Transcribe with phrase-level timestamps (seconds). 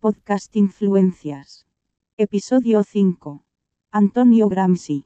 [0.00, 1.66] Podcast Influencias.
[2.16, 3.44] Episodio 5.
[3.90, 5.04] Antonio Gramsci.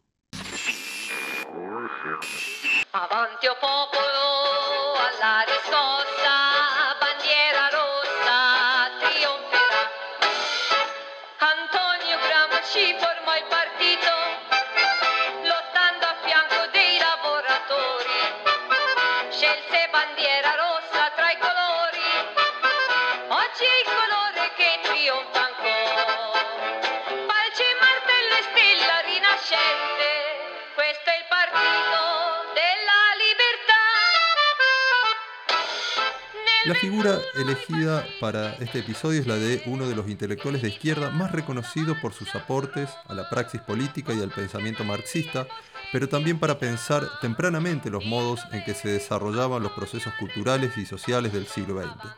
[36.65, 41.11] La figura elegida para este episodio es la de uno de los intelectuales de izquierda
[41.11, 45.47] más reconocidos por sus aportes a la praxis política y al pensamiento marxista,
[45.93, 50.87] pero también para pensar tempranamente los modos en que se desarrollaban los procesos culturales y
[50.87, 52.15] sociales del siglo XX.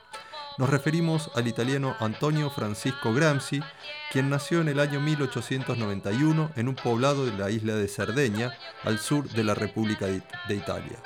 [0.59, 3.61] Nos referimos al italiano Antonio Francisco Gramsci,
[4.13, 9.01] quien nació en el año 1891 en un poblado de la isla de Cerdeña, al
[9.01, 11.03] sur de la República de Italia.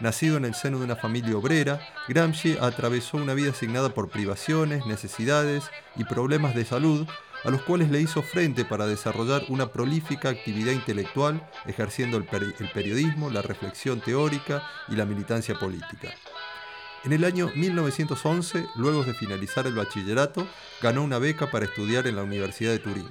[0.00, 4.86] Nacido en el seno de una familia obrera, Gramsci atravesó una vida asignada por privaciones,
[4.86, 5.64] necesidades
[5.96, 7.06] y problemas de salud,
[7.44, 12.54] a los cuales le hizo frente para desarrollar una prolífica actividad intelectual, ejerciendo el, peri-
[12.60, 16.10] el periodismo, la reflexión teórica y la militancia política.
[17.04, 20.46] En el año 1911, luego de finalizar el bachillerato,
[20.80, 23.08] ganó una beca para estudiar en la Universidad de Turín.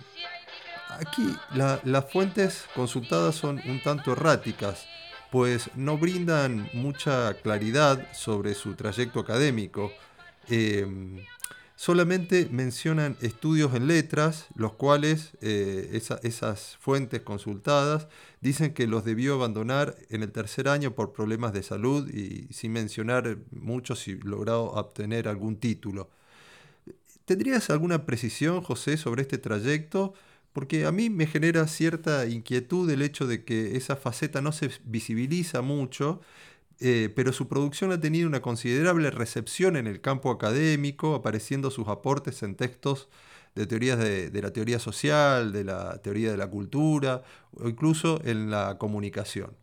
[0.90, 4.86] Aquí la- las fuentes consultadas son un tanto erráticas,
[5.32, 9.92] pues no brindan mucha claridad sobre su trayecto académico.
[10.50, 10.88] Eh,
[11.76, 18.08] solamente mencionan estudios en letras, los cuales eh, esa- esas fuentes consultadas
[18.42, 22.72] dicen que los debió abandonar en el tercer año por problemas de salud y sin
[22.74, 26.10] mencionar mucho si logró obtener algún título.
[27.26, 30.14] ¿Tendrías alguna precisión, José, sobre este trayecto?
[30.58, 34.72] Porque a mí me genera cierta inquietud el hecho de que esa faceta no se
[34.86, 36.20] visibiliza mucho,
[36.80, 41.88] eh, pero su producción ha tenido una considerable recepción en el campo académico, apareciendo sus
[41.88, 43.08] aportes en textos
[43.54, 47.22] de teorías de, la teoría social, de la teoría de la cultura,
[47.52, 49.56] o incluso en la comunicación.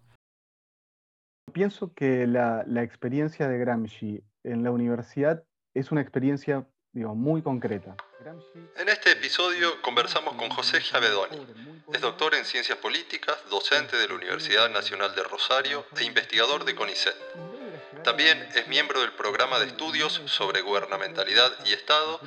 [1.52, 5.42] Pienso que la, la experiencia de Gramsci en la universidad
[5.74, 7.96] es una experiencia digo, muy concreta.
[8.76, 11.46] En este episodio conversamos con José Giavedoni.
[11.92, 16.74] Es doctor en Ciencias Políticas, docente de la Universidad Nacional de Rosario e investigador de
[16.74, 17.14] CONICET.
[18.02, 22.18] También es miembro del programa de estudios sobre gubernamentalidad y Estado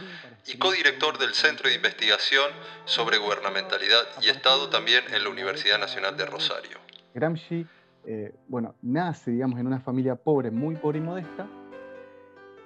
[0.46, 2.52] y codirector del Centro de Investigación
[2.86, 6.78] sobre Gubernamentalidad y Estado también en la Universidad Nacional de Rosario.
[7.16, 7.66] Gramsci,
[8.06, 11.48] eh, bueno, nace, digamos, en una familia pobre, muy pobre y modesta.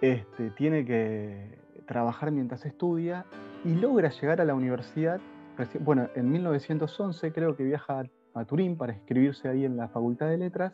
[0.02, 1.61] Este, tiene que
[1.91, 3.25] trabajar mientras estudia
[3.66, 5.19] y logra llegar a la universidad.
[5.81, 8.03] Bueno, en 1911 creo que viaja
[8.34, 10.72] a Turín para inscribirse ahí en la Facultad de Letras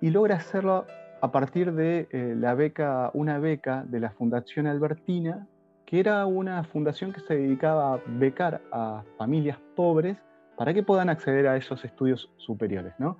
[0.00, 0.86] y logra hacerlo
[1.20, 5.46] a partir de eh, la beca, una beca de la Fundación Albertina,
[5.84, 10.16] que era una fundación que se dedicaba a becar a familias pobres
[10.56, 13.18] para que puedan acceder a esos estudios superiores, ¿no?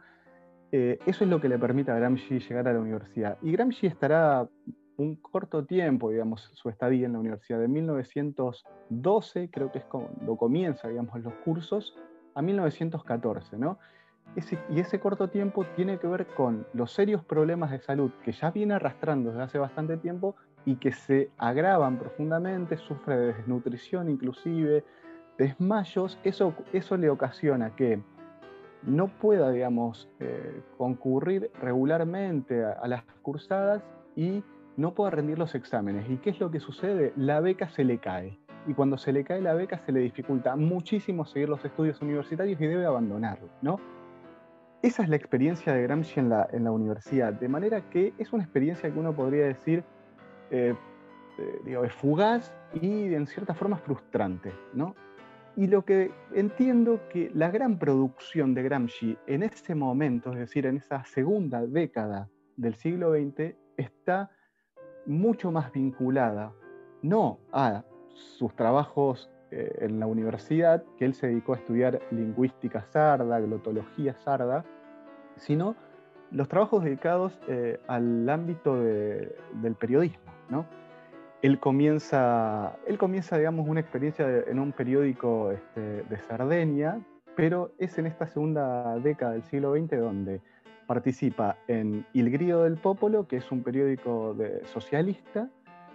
[0.72, 3.36] Eh, eso es lo que le permite a Gramsci llegar a la universidad.
[3.42, 4.48] Y Gramsci estará
[5.00, 10.36] un corto tiempo, digamos, su estadía en la universidad, de 1912, creo que es cuando
[10.36, 11.96] comienza, digamos, los cursos,
[12.34, 13.78] a 1914, ¿no?
[14.36, 18.32] Ese- y ese corto tiempo tiene que ver con los serios problemas de salud que
[18.32, 24.10] ya viene arrastrando desde hace bastante tiempo y que se agravan profundamente, sufre de desnutrición
[24.10, 24.84] inclusive,
[25.38, 28.00] desmayos, eso, eso le ocasiona que
[28.82, 33.82] no pueda, digamos, eh, concurrir regularmente a, a las cursadas
[34.14, 34.44] y
[34.76, 36.08] no pueda rendir los exámenes.
[36.08, 37.12] ¿Y qué es lo que sucede?
[37.16, 38.38] La beca se le cae.
[38.66, 42.60] Y cuando se le cae la beca se le dificulta muchísimo seguir los estudios universitarios
[42.60, 43.80] y debe abandonarlo, ¿no?
[44.82, 48.32] Esa es la experiencia de Gramsci en la, en la universidad, de manera que es
[48.32, 49.84] una experiencia que uno podría decir,
[50.50, 50.74] eh,
[51.38, 54.94] eh, digo, fugaz y en cierta forma frustrante, ¿no?
[55.56, 60.64] Y lo que entiendo que la gran producción de Gramsci en ese momento, es decir,
[60.64, 64.30] en esa segunda década del siglo XX, está
[65.06, 66.52] mucho más vinculada
[67.02, 67.82] no a
[68.12, 74.14] sus trabajos eh, en la universidad, que él se dedicó a estudiar lingüística sarda, glotología
[74.14, 74.64] sarda,
[75.36, 75.74] sino
[76.30, 80.66] los trabajos dedicados eh, al ámbito de- del periodismo, ¿no?
[81.42, 87.00] Él comienza, él comienza, digamos, una experiencia de- en un periódico este, de Cerdeña,
[87.34, 90.40] pero es en esta segunda década del siglo XX donde
[90.90, 95.48] participa en Il Grido del Popolo, que es un periódico socialista,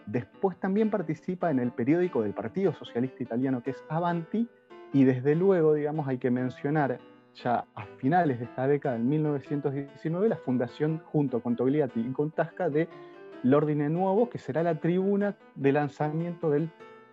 [0.05, 4.47] Después también participa en el periódico del Partido Socialista Italiano que es Avanti
[4.93, 6.99] y desde luego, digamos, hay que mencionar
[7.33, 12.31] ya a finales de esta década, en 1919, la fundación junto con Togliatti y con
[12.31, 12.87] Tasca de
[13.43, 16.69] l'Ordine Nuovo, que será la tribuna de lanzamiento del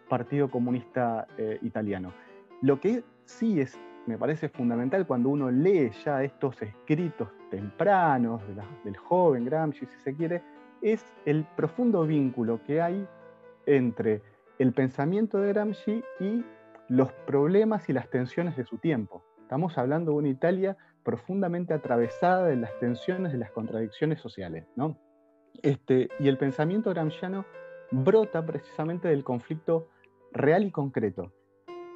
[0.09, 2.13] Partido Comunista eh, Italiano.
[2.61, 3.77] Lo que sí es,
[4.07, 8.43] me parece fundamental cuando uno lee ya estos escritos tempranos
[8.85, 10.43] del joven Gramsci, si se quiere,
[10.81, 13.07] es el profundo vínculo que hay
[13.67, 14.23] entre
[14.59, 16.45] el pensamiento de Gramsci y
[16.89, 19.23] los problemas y las tensiones de su tiempo.
[19.41, 24.67] Estamos hablando de una Italia profundamente atravesada de las tensiones, de las contradicciones sociales.
[24.77, 24.99] ¿no?
[25.63, 27.45] Este, y el pensamiento gramsciano
[27.91, 29.89] brota precisamente del conflicto
[30.33, 31.33] real y concreto.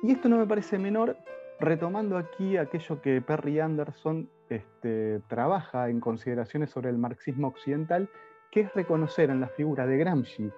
[0.02, 1.16] Y esto no me parece menor,
[1.60, 8.08] retomando aquí aquello que Perry Anderson este, trabaja en consideraciones sobre el marxismo occidental,
[8.50, 10.50] que es reconocer en la figura de Gramsci,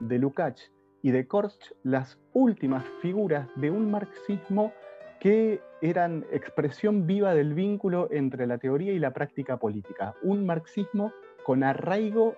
[0.00, 0.72] de Lukács
[1.02, 4.72] y de Korsch las últimas figuras de un marxismo
[5.20, 11.12] que eran expresión viva del vínculo entre la teoría y la práctica política, un marxismo
[11.44, 12.36] con arraigo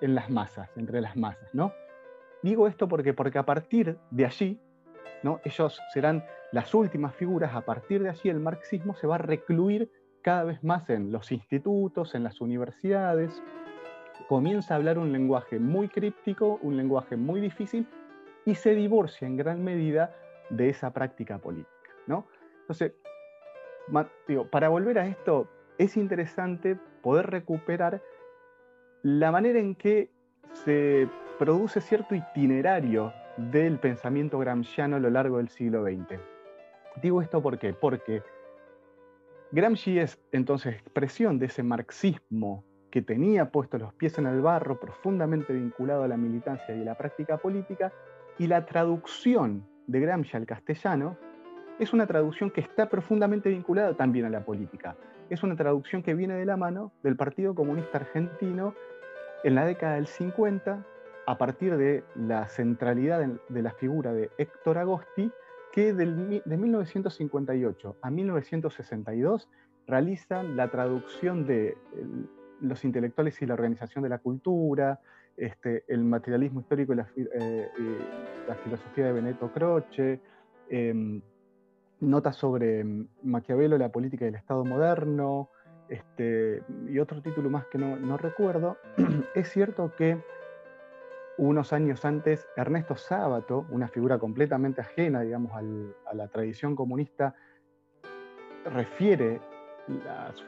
[0.00, 1.72] en las masas, entre las masas, ¿no?
[2.42, 4.60] Digo esto porque, porque a partir de allí,
[5.22, 5.40] ¿no?
[5.44, 9.90] ellos serán las últimas figuras, a partir de allí el marxismo se va a recluir
[10.22, 13.42] cada vez más en los institutos, en las universidades,
[14.28, 17.86] comienza a hablar un lenguaje muy críptico, un lenguaje muy difícil,
[18.44, 20.14] y se divorcia en gran medida
[20.50, 21.70] de esa práctica política.
[22.60, 22.92] Entonces,
[24.50, 25.48] para volver a esto,
[25.78, 28.00] es interesante poder recuperar
[29.02, 30.10] la manera en que
[30.52, 31.08] se
[31.38, 36.20] produce cierto itinerario del pensamiento gramsciano a lo largo del siglo XX.
[37.00, 38.22] Digo esto ¿por porque
[39.52, 44.78] Gramsci es entonces expresión de ese marxismo que tenía puestos los pies en el barro,
[44.78, 47.92] profundamente vinculado a la militancia y a la práctica política,
[48.38, 51.16] y la traducción de Gramsci al castellano
[51.78, 54.96] es una traducción que está profundamente vinculada también a la política.
[55.30, 58.74] Es una traducción que viene de la mano del Partido Comunista Argentino
[59.42, 60.86] en la década del 50,
[61.26, 65.30] a partir de la centralidad de la figura de Héctor Agosti,
[65.72, 69.48] que de 1958 a 1962
[69.86, 71.76] realizan la traducción de
[72.60, 75.00] los intelectuales y la organización de la cultura,
[75.36, 77.68] este, el materialismo histórico y la, eh,
[78.62, 80.20] filosofía de Benedetto Croce,
[80.68, 81.22] em,
[82.00, 82.84] notas sobre
[83.22, 85.48] Maquiavelo, la política del Estado moderno,
[85.88, 88.76] este, y otro título más que no, recuerdo,
[89.34, 90.18] es cierto que
[91.38, 97.34] unos años antes Ernesto Sábato, una figura completamente ajena, digamos, a la tradición comunista,
[98.64, 99.40] refiere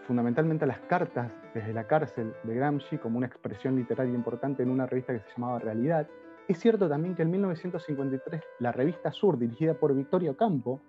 [0.07, 4.71] fundamentalmente a las cartas desde la cárcel de Gramsci como una expresión literaria importante en
[4.71, 6.07] una revista que se llamaba Realidad.
[6.47, 10.81] Es cierto también que en 1953 la revista Sur, dirigida por Victorio Campo,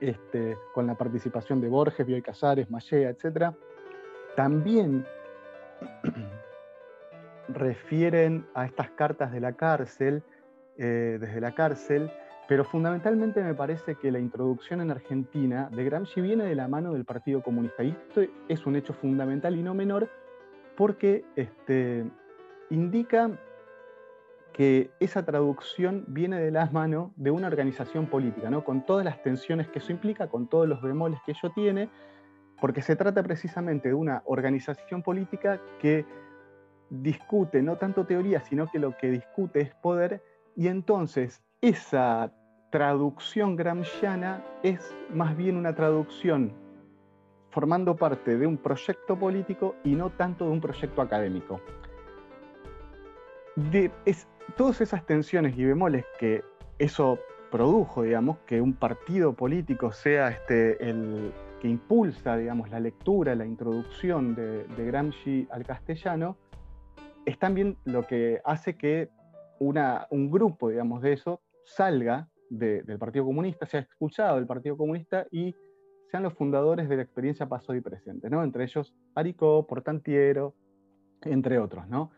[0.00, 3.54] este, con la participación de Borges, Bioy Casares, Machea, etc.,
[4.36, 5.06] también
[7.48, 10.22] refieren a estas cartas de la cárcel,
[10.76, 12.10] eh, desde la cárcel,
[12.46, 16.92] pero fundamentalmente me parece que la introducción en Argentina de Gramsci viene de la mano
[16.92, 17.82] del Partido Comunista.
[17.82, 20.10] Y esto es un hecho fundamental y no menor
[20.76, 22.04] porque este,
[22.70, 23.30] indica
[24.52, 28.64] que esa traducción viene de la mano de una organización política, ¿no?
[28.64, 31.88] con todas las tensiones que eso implica, con todos los bemoles que ello tiene,
[32.60, 36.04] porque se trata precisamente de una organización política que
[36.90, 40.22] discute no tanto teoría, sino que lo que discute es poder,
[40.56, 42.32] y entonces esa
[42.70, 46.52] traducción gramsciana es más bien una traducción
[47.50, 51.60] formando parte de un proyecto político y no tanto de un proyecto académico.
[53.54, 54.26] De, es,
[54.56, 56.42] todas esas tensiones y bemoles que
[56.80, 57.20] eso
[57.52, 61.32] produjo, digamos, que un partido político sea este, el,
[61.64, 66.36] que impulsa, digamos, la lectura, la introducción de, Gramsci al castellano,
[67.26, 69.10] es también lo que hace que
[69.58, 75.26] una, un grupo, digamos, de eso salga del Partido Comunista, sea expulsado del Partido Comunista
[75.30, 75.54] y
[76.10, 78.44] sean los fundadores de la experiencia pasado y presente, ¿no?
[78.44, 80.54] Entre ellos Aricó, Portantiero,
[81.22, 82.12] entre otros, ¿no?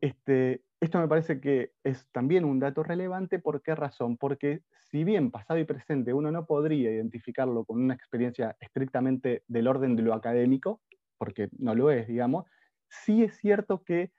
[0.00, 3.38] Este, esto me parece que es también un dato relevante.
[3.38, 4.16] ¿Por qué razón?
[4.16, 9.66] Porque si bien pasado y presente uno no podría identificarlo con una experiencia estrictamente del
[9.66, 10.80] orden de lo académico,
[11.18, 12.46] porque no lo es, digamos,
[12.88, 14.12] sí es cierto que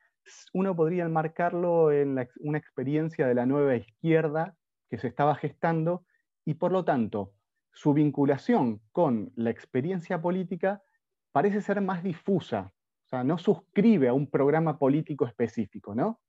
[0.54, 4.56] uno podría enmarcarlo en una experiencia de la nueva izquierda
[4.90, 6.06] que se estaba gestando
[6.46, 7.34] y por lo tanto
[7.72, 10.82] su vinculación con la experiencia política
[11.32, 12.72] parece ser más difusa,
[13.06, 16.22] o sea, no suscribe a un programa político específico, ¿no?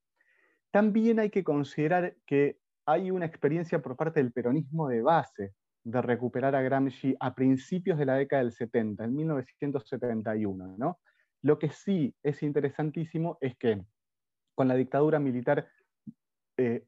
[0.77, 6.03] también hay que considerar que hay una experiencia por parte del peronismo de base de
[6.03, 10.77] recuperar a Gramsci a principios de la década del 70, en 1971.
[10.77, 10.99] ¿no?
[11.43, 13.83] Lo que sí es interesantísimo es que
[14.55, 15.69] con la dictadura militar
[16.57, 16.87] eh,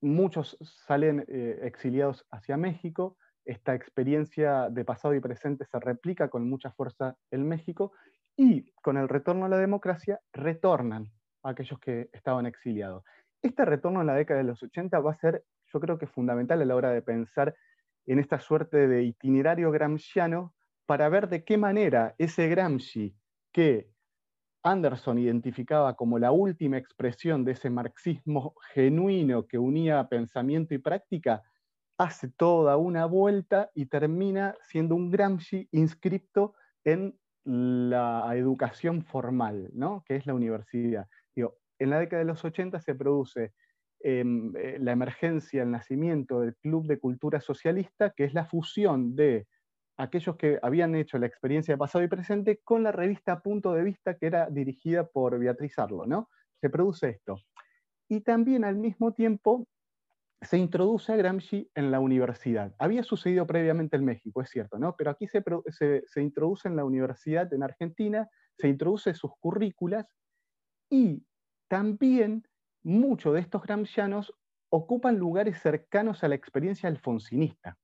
[0.00, 6.48] muchos salen eh, exiliados hacia México, esta experiencia de pasado y presente se replica con
[6.48, 7.92] mucha fuerza en México
[8.36, 11.10] y con el retorno a la democracia retornan
[11.42, 13.04] aquellos que estaban exiliados.
[13.42, 16.62] Este retorno en la década de los 80 va a ser, yo creo que fundamental
[16.62, 17.54] a la hora de pensar
[18.06, 20.54] en esta suerte de itinerario gramsciano
[20.86, 23.14] para ver de qué manera ese Gramsci
[23.54, 23.88] que
[24.64, 31.42] Anderson identificaba como la última expresión de ese marxismo genuino que unía pensamiento y práctica,
[31.96, 40.02] hace toda una vuelta y termina siendo un Gramsci inscripto en la educación formal, ¿no?
[40.04, 41.06] que es la universidad.
[41.36, 43.52] en la década de los 80 se produce
[44.00, 49.14] em, eh, la emergencia, el nacimiento del Club de Cultura Socialista, que es la fusión
[49.14, 49.46] de
[49.96, 54.16] aquellos que habían hecho la experiencia pasado y presente con la revista Punto de Vista,
[54.16, 56.30] que era dirigida por Beatriz Arlo, ¿no?
[56.60, 57.36] Se produce esto.
[58.08, 59.66] Y también al mismo tiempo
[60.44, 62.74] se introduce a Gramsci en la universidad.
[62.78, 64.94] Había sucedido previamente en México, es cierto, ¿no?
[64.96, 65.42] Pero aquí se,
[66.06, 70.06] se, introduce en la universidad en Argentina, se introduce sus currículas
[70.90, 71.24] y
[71.68, 72.46] también
[72.82, 74.34] muchos de estos gramscianos
[74.68, 77.78] ocupan lugares cercanos a la experiencia alfonsinista.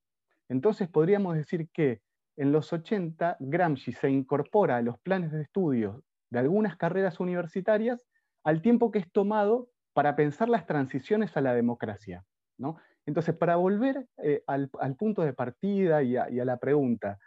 [0.50, 2.02] Entonces podríamos decir que
[2.36, 8.00] en los 80 Gramsci se incorpora a los planes de estudio de algunas carreras universitarias
[8.44, 12.24] al tiempo que es tomado para pensar las transiciones a la democracia.
[12.58, 12.78] ¿no?
[13.06, 17.18] Entonces, para volver eh, al, punto de partida y a, la pregunta,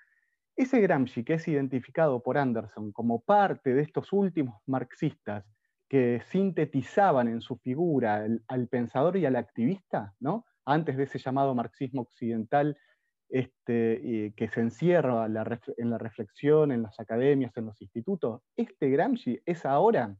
[0.56, 5.46] ese Gramsci que es identificado por Anderson como parte de estos últimos marxistas
[5.88, 10.46] que sintetizaban en su figura al pensador y al activista, ¿no?
[10.65, 12.77] antes de ese llamado marxismo occidental
[13.30, 19.42] este, que se encierra en la reflexión, en las academias, en los institutos, este Gramsci
[19.46, 20.15] es ahora,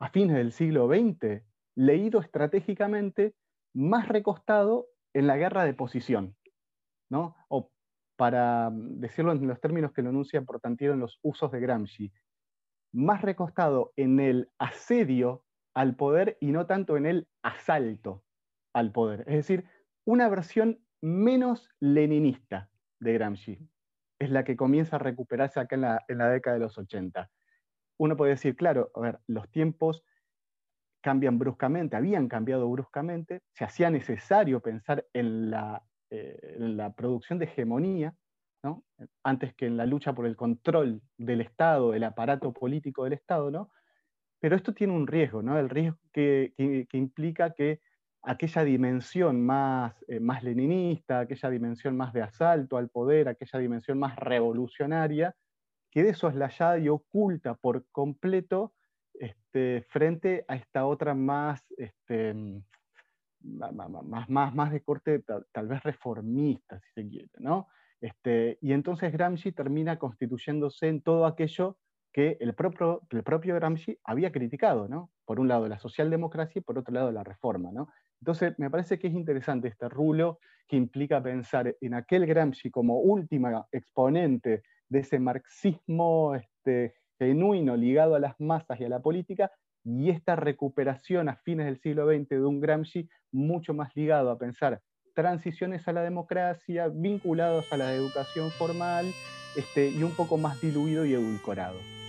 [0.00, 1.42] a fines del siglo XX,
[1.76, 3.34] leído estratégicamente
[3.74, 6.36] más recostado en la guerra de posición,
[7.10, 7.36] ¿no?
[7.48, 7.70] o
[8.16, 12.12] para decirlo en los términos que lo enuncia Portantiero en los usos de Gramsci,
[12.92, 18.22] más recostado en el asedio al poder y no tanto en el asalto
[18.72, 19.20] al poder.
[19.20, 19.64] Es decir,
[20.04, 23.58] una versión menos leninista de Gramsci.
[24.18, 25.74] Es la que comienza a recuperarse acá
[26.08, 27.30] en la, década de los 80.
[27.98, 28.90] Uno puede decir, claro,
[29.26, 30.02] los tiempos
[31.02, 37.44] cambian bruscamente, habían cambiado bruscamente, se hacía necesario pensar en la, eh, la producción de
[37.44, 38.14] hegemonía,
[39.22, 43.50] antes que en la lucha por el control del Estado, del aparato político del Estado,
[43.50, 43.70] ¿no?
[44.40, 45.58] pero esto tiene un riesgo, ¿no?
[45.58, 47.82] el riesgo que, que implica que
[48.24, 53.98] aquella dimensión más, eh, más leninista, aquella dimensión más de asalto al poder, aquella dimensión
[53.98, 55.34] más revolucionaria,
[55.90, 58.72] quede soslayada y oculta por completo
[59.14, 62.34] este, frente a esta otra más, este,
[63.40, 67.30] más, más, más de corte tal, vez reformista, si se quiere.
[67.38, 67.68] ¿no?
[68.00, 71.78] Este, y entonces Gramsci termina constituyéndose en todo aquello
[72.12, 75.10] que el propio, el propio Gramsci había criticado, ¿no?
[75.24, 77.88] Por un lado la socialdemocracia y por otro lado la reforma, ¿no?
[78.20, 83.00] Entonces, me parece que es interesante este rulo que implica pensar en aquel Gramsci como
[83.00, 89.50] última exponente de ese marxismo este, genuino ligado a las masas y a la política,
[89.84, 94.38] y esta recuperación a fines del siglo XX de un Gramsci mucho más ligado a
[94.38, 94.80] pensar
[95.14, 99.06] transiciones a la democracia, vinculados a la educación formal,
[99.56, 102.03] este, y un poco más diluido y edulcorado.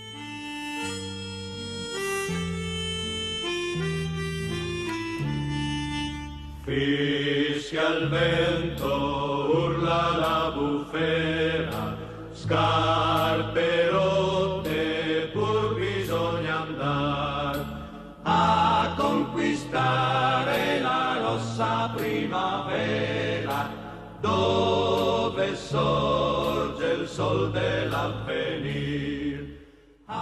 [6.66, 8.88] Fischia il vento,
[9.54, 11.96] urla la bufera,
[12.32, 17.66] scarpe rotte, pur bisogna andare
[18.24, 23.70] a conquistare la rossa primavera,
[24.20, 28.25] dove sorge il sol dell'avvenire.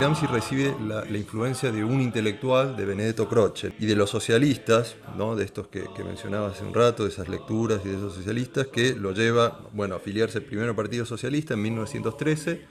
[0.04, 5.34] Gramsci recibe la, influencia de un intelectual, de Benedetto Croce, y de los socialistas, ¿no?
[5.34, 8.96] de estos que, mencionaba hace un rato, de esas lecturas y de esos socialistas, que
[8.96, 12.66] lo lleva bueno, a afiliarse al Partido Socialista en 1913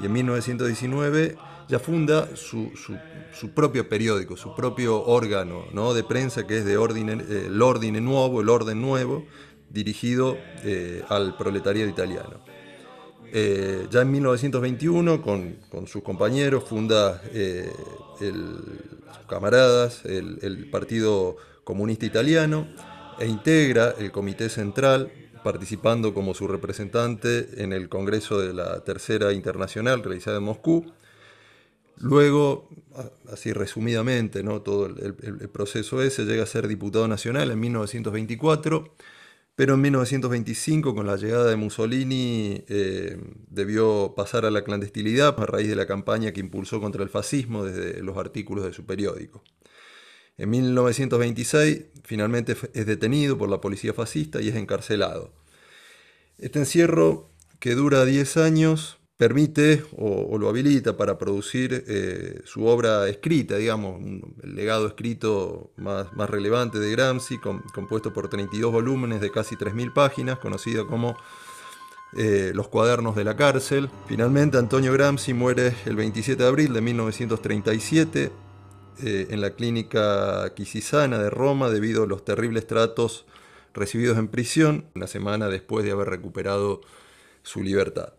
[0.00, 2.70] y en 1919 ya funda su,
[3.54, 5.94] propio periódico, su propio órgano ¿no?
[5.94, 9.24] de prensa que es de orden, el Ordine Nuevo, el Orden Nuevo,
[9.70, 12.45] dirigido eh, al proletariado italiano.
[13.32, 17.70] Eh, ya en 1921, con, sus compañeros, funda eh,
[18.18, 22.68] sus camaradas el, el Partido Comunista Italiano
[23.18, 25.10] e integra el Comité Central,
[25.42, 30.92] participando como su representante en el Congreso de la Tercera Internacional realizada en Moscú.
[31.98, 32.68] Luego,
[33.32, 34.60] así resumidamente, ¿no?
[34.60, 35.14] todo el,
[35.48, 38.94] proceso ese, llega a ser diputado nacional en 1924,
[39.56, 45.46] pero en 1925, con la llegada de Mussolini, eh, debió pasar a la clandestinidad a
[45.46, 49.42] raíz de la campaña que impulsó contra el fascismo desde los artículos de su periódico.
[50.36, 55.32] En 1926 finalmente es detenido por la policía fascista y es encarcelado.
[56.38, 63.08] Este encierro, que dura 10 años, permite o, lo habilita para producir eh, su obra
[63.08, 64.00] escrita, digamos,
[64.42, 69.92] el legado escrito más, más relevante de Gramsci, compuesto por 32 volúmenes de casi 3.000
[69.94, 71.16] páginas, conocido como
[72.16, 73.90] eh, Los cuadernos de la cárcel.
[74.06, 78.32] Finalmente, Antonio Gramsci muere el 27 de abril de 1937
[79.02, 83.26] eh, en la clínica Quisisana de Roma debido a los terribles tratos
[83.74, 86.80] recibidos en prisión, una semana después de haber recuperado
[87.42, 88.14] su libertad.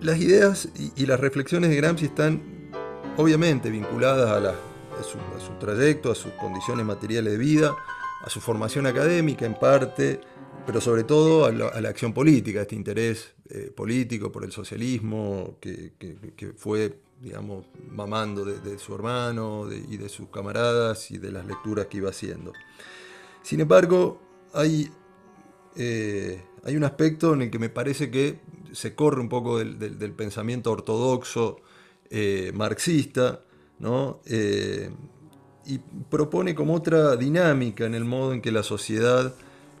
[0.00, 2.40] Las ideas y, las reflexiones de Gramsci están
[3.16, 5.18] obviamente vinculadas a, su,
[5.58, 7.76] trayecto, a sus condiciones materiales de vida,
[8.24, 10.20] a su formación académica en parte,
[10.64, 15.92] pero sobre todo a la, acción política, este interés eh, político por el socialismo que,
[16.56, 21.96] fue, digamos, mamando de, su hermano y de sus camaradas y de las lecturas que
[21.96, 22.52] iba haciendo.
[23.42, 24.20] Sin embargo,
[24.54, 24.92] hay
[25.74, 28.40] eh, hay un aspecto en el que me parece que
[28.72, 31.60] se corre un poco del, pensamiento ortodoxo
[32.10, 33.42] eh, marxista,
[34.24, 34.90] eh,
[35.66, 35.78] y
[36.10, 39.34] propone como otra dinámica en el modo en que la sociedad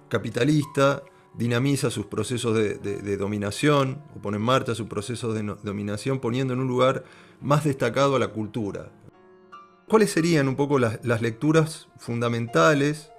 [0.08, 1.02] capitalista
[1.34, 6.60] dinamiza sus procesos de, dominación o pone en marcha sus procesos de dominación poniendo en
[6.60, 7.04] un lugar
[7.40, 8.92] más destacado a la cultura.
[9.88, 13.10] ¿Cuáles serían un poco las lecturas fundamentales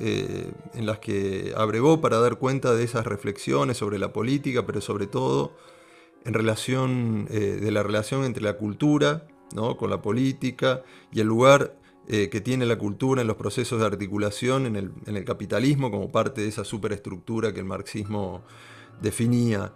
[0.00, 4.80] eh, en las que abrevó para dar cuenta de esas reflexiones sobre la política, pero
[4.80, 5.52] sobre todo
[6.24, 9.26] en relación eh, de la relación entre la cultura
[9.78, 11.76] con la política y el lugar
[12.08, 14.76] eh, que tiene la cultura en los procesos de articulación en
[15.16, 18.42] el, capitalismo como parte de esa superestructura que el marxismo
[19.02, 19.72] definía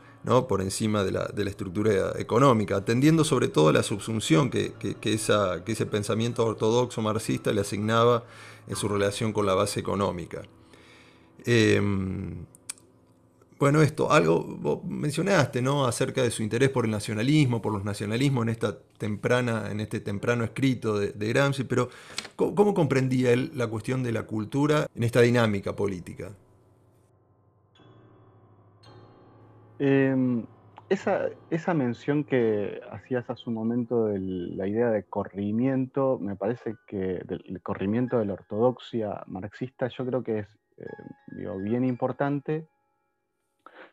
[0.49, 6.45] por encima de la, estructura económica, atendiendo sobre todo a la subsunción que ese pensamiento
[6.45, 8.25] ortodoxo marxista le asignaba
[8.69, 10.43] en su relación con la base económica.
[11.45, 12.45] Em,
[13.59, 15.87] bueno, esto, algo vos mencionaste, ¿no?
[15.87, 20.01] Acerca de su interés por el nacionalismo, por los nacionalismos en, esta temprana, en este
[20.01, 21.89] temprano escrito de, Gramsci, pero
[22.37, 26.33] ¿cómo, comprendía él la cuestión de la cultura en esta dinámica política?
[29.79, 30.45] Em,
[30.89, 36.77] esa, esa, mención que hacías hace un momento de la idea de corrimiento, me parece
[36.87, 42.69] que el corrimiento de la ortodoxia marxista, yo creo que es eh, bien importante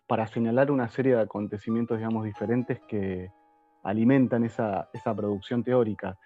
[0.07, 3.31] para señalar una serie de acontecimientos, digamos, diferentes que
[3.83, 6.17] alimentan esa, esa producción teórica.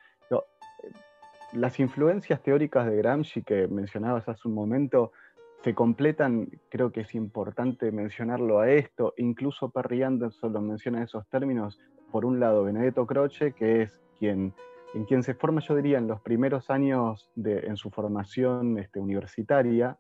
[1.54, 5.14] las influencias teóricas de Gramsci que mencionabas hace un momento,
[5.64, 11.06] se completan, creo que es importante mencionarlo a esto, incluso Perry Anderson lo menciona en
[11.06, 11.80] esos términos,
[12.12, 14.54] por un lado Benedetto Croce, que es quien,
[14.94, 19.00] en quien se forma, yo diría, en los primeros años de, en su formación este,
[19.00, 19.98] universitaria,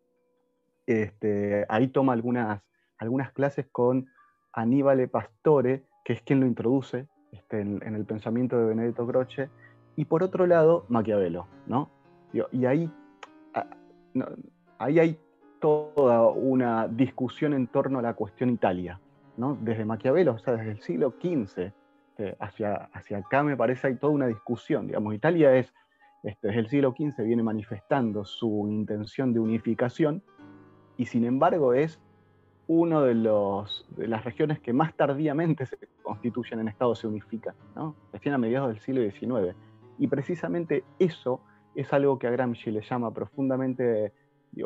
[0.85, 2.61] este, ahí toma algunas,
[2.97, 4.07] algunas clases con
[4.53, 9.49] Aníbal Pastore, que es quien lo introduce este, en, el pensamiento de Benedetto Croce,
[9.95, 11.91] y por otro lado, Maquiavelo, ¿no?
[12.51, 12.91] Y ahí,
[13.55, 13.67] ah,
[14.77, 15.19] ahí hay
[15.59, 18.99] toda una discusión en torno a la cuestión Italia,
[19.37, 19.57] ¿no?
[19.61, 21.71] Desde Maquiavelo, o sea, desde el siglo XV
[22.17, 25.73] eh, hacia, hacia acá me parece hay toda una discusión, digamos, Italia es,
[26.23, 30.23] este, desde el siglo XV viene manifestando su intención de unificación
[30.97, 32.01] y sin embargo es
[32.67, 37.55] una de, los, de las regiones que más tardíamente se constituyen en Estado, se unifican,
[37.75, 37.95] ¿no?
[38.11, 39.55] recién a mediados del siglo XIX.
[39.97, 41.41] Y precisamente eso
[41.75, 44.11] es algo que a Gramsci le llama profundamente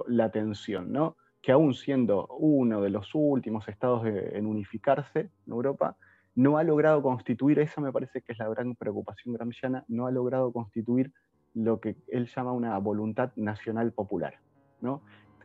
[0.07, 1.17] la tensión, ¿no?
[1.41, 5.97] que aún siendo uno de los últimos estados en unificarse en Europa,
[6.35, 10.11] no ha logrado constituir, esa me parece que es la gran preocupación gramsciana, no ha
[10.11, 11.11] logrado constituir
[11.53, 14.35] lo que él llama una voluntad nacional popular.
[14.81, 15.01] ¿no?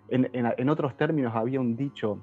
[0.08, 2.22] En, otros términos, había un dicho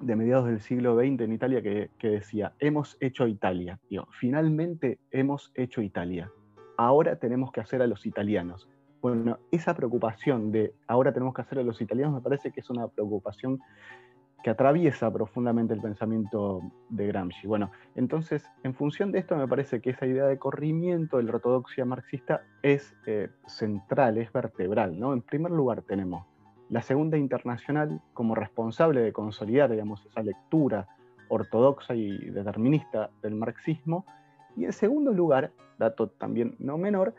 [0.00, 3.78] de mediados del siglo XX en Italia que, decía, hemos hecho Italia,
[4.10, 6.32] finalmente hemos hecho Italia,
[6.76, 8.68] ahora tenemos que hacer a los italianos.
[9.00, 12.68] Bueno, esa preocupación de ahora tenemos que hacer a los italianos me parece que es
[12.68, 13.60] una preocupación
[14.42, 17.46] que atraviesa profundamente el pensamiento de Gramsci.
[17.46, 21.34] Bueno, entonces, en función de esto, me parece que esa idea de corrimiento de la
[21.34, 24.94] ortodoxia marxista es eh, central, es vertebral.
[24.94, 26.26] En primer lugar, tenemos
[26.70, 30.88] la Segunda Internacional como responsable de consolidar digamos, esa lectura
[31.28, 34.06] ortodoxa y determinista del marxismo.
[34.56, 37.14] Y en segundo lugar, dato también no menor,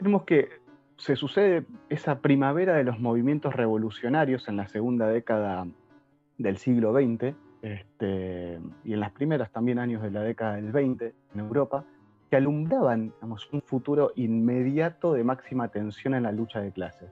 [0.00, 0.48] tenemos que
[0.96, 5.66] se sucede esa primavera de los movimientos revolucionarios en la segunda década
[6.38, 11.14] del siglo XX este, y en las primeras también años de la década del 20
[11.34, 11.84] en Europa,
[12.30, 17.10] que alumbraban un futuro inmediato de máxima tensión en la lucha de clases.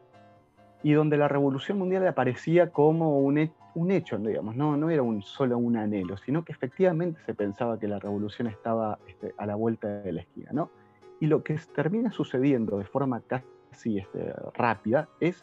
[0.83, 5.21] Y donde la revolución mundial aparecía como un, un hecho, digamos, no, no era un,
[5.21, 9.57] solo un anhelo, sino que efectivamente se pensaba que la revolución estaba este, a la
[9.57, 10.53] vuelta de la esquina.
[10.55, 10.71] ¿no?
[11.21, 15.43] Y lo que termina sucediendo de forma casi este, rápida es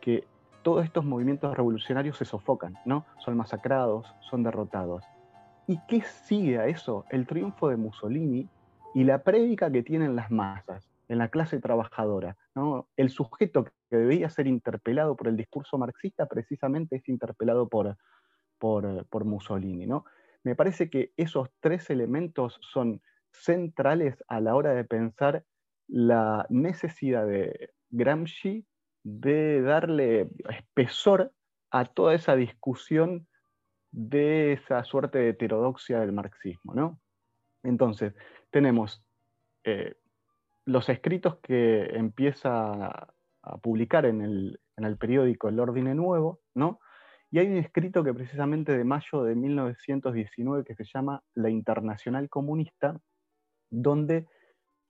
[0.00, 0.26] que
[0.62, 3.04] todos estos movimientos revolucionarios se sofocan, ¿no?
[3.18, 5.04] Son masacrados, son derrotados.
[5.66, 7.04] ¿Y qué sigue a eso?
[7.10, 8.48] El triunfo de Mussolini
[8.94, 12.36] y la prédica que tienen las masas, en la clase trabajadora.
[12.54, 12.88] ¿no?
[12.96, 17.96] El sujeto que debía ser interpelado por el discurso marxista precisamente es interpelado por,
[18.58, 19.86] por, por Mussolini.
[19.86, 20.04] ¿no?
[20.42, 23.02] Me parece que esos tres elementos son
[23.32, 25.44] centrales a la hora de pensar
[25.88, 28.66] la necesidad de Gramsci
[29.02, 31.32] de darle espesor
[31.70, 33.26] a toda esa discusión
[33.90, 36.74] de esa suerte de heterodoxia del marxismo.
[36.74, 37.00] ¿no?
[37.62, 38.14] Entonces,
[38.50, 39.04] tenemos
[39.64, 39.94] eh,
[40.64, 43.08] los escritos que empieza
[43.42, 46.80] a publicar en el, en el, periódico El Orden Nuevo, ¿no?
[47.30, 52.28] y hay un escrito que precisamente de mayo de 1919 que se llama La Internacional
[52.28, 53.00] Comunista,
[53.72, 54.26] donde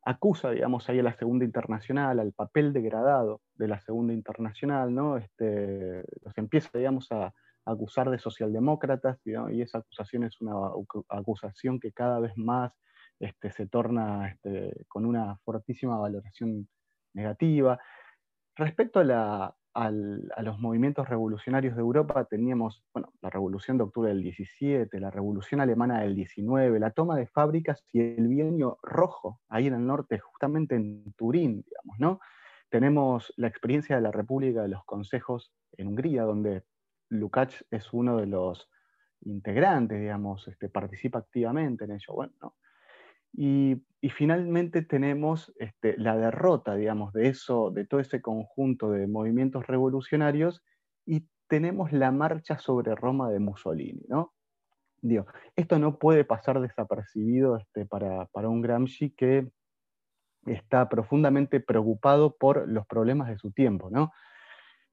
[0.05, 5.17] acusa, digamos, ahí a la Segunda Internacional, al papel degradado de la Segunda Internacional, ¿no?
[5.17, 7.33] Este, los empieza, digamos, a,
[7.65, 10.55] acusar de socialdemócratas, y esa acusación es una
[11.09, 12.73] acusación que cada vez más
[13.21, 16.69] este, se torna este, con una fortísima valoración
[17.15, 17.79] negativa.
[18.57, 24.11] Respecto a la, a los movimientos revolucionarios de Europa teníamos bueno, la Revolución de Octubre
[24.11, 29.41] del 17, la Revolución Alemana del 19, la toma de fábricas y el bienio rojo,
[29.49, 32.21] ahí en el norte, justamente en Turín, digamos, ¿no?
[32.69, 36.65] Tenemos la experiencia de la República de los Consejos en Hungría, donde
[37.09, 38.69] Lukács es uno de los
[39.23, 42.15] integrantes, digamos, este, participa activamente en ello.
[42.15, 42.57] Bueno, ¿no?
[43.33, 43.83] Y,
[44.17, 50.63] finalmente tenemos este, la derrota, digamos, de, eso, de todo ese conjunto de movimientos revolucionarios
[51.07, 54.35] y tenemos la marcha sobre Roma de Mussolini, ¿no?
[55.01, 59.51] Digo, esto no puede pasar desapercibido este, para, para un Gramsci que
[60.47, 64.13] está profundamente preocupado por los problemas de su tiempo, ¿no?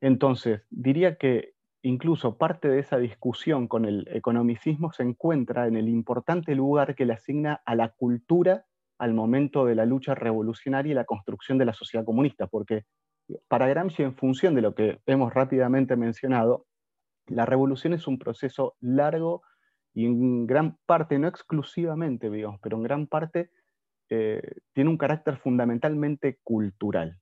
[0.01, 5.87] Entonces, diría que incluso parte de esa discusión con el economicismo se encuentra en el
[5.87, 8.65] importante lugar que le asigna a la cultura
[8.97, 12.83] al momento de la lucha revolucionaria y la construcción de la sociedad comunista, porque
[13.47, 16.65] para Gramsci, en función de lo que hemos rápidamente mencionado,
[17.27, 19.43] la revolución es un proceso largo
[19.93, 23.51] y en gran parte, no exclusivamente, digamos, pero en gran parte
[24.09, 24.41] eh,
[24.73, 27.19] tiene un carácter fundamentalmente cultural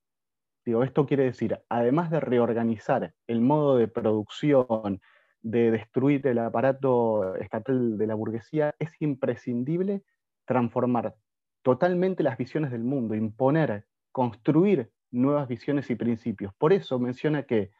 [0.82, 5.00] esto quiere decir, además de reorganizar el modo de producción,
[5.40, 10.02] de destruir el aparato estatal de la burguesía, es imprescindible
[10.44, 11.14] transformar
[11.62, 16.52] totalmente las visiones del mundo, imponer, construir nuevas visiones y principios.
[16.54, 17.70] Por eso menciona que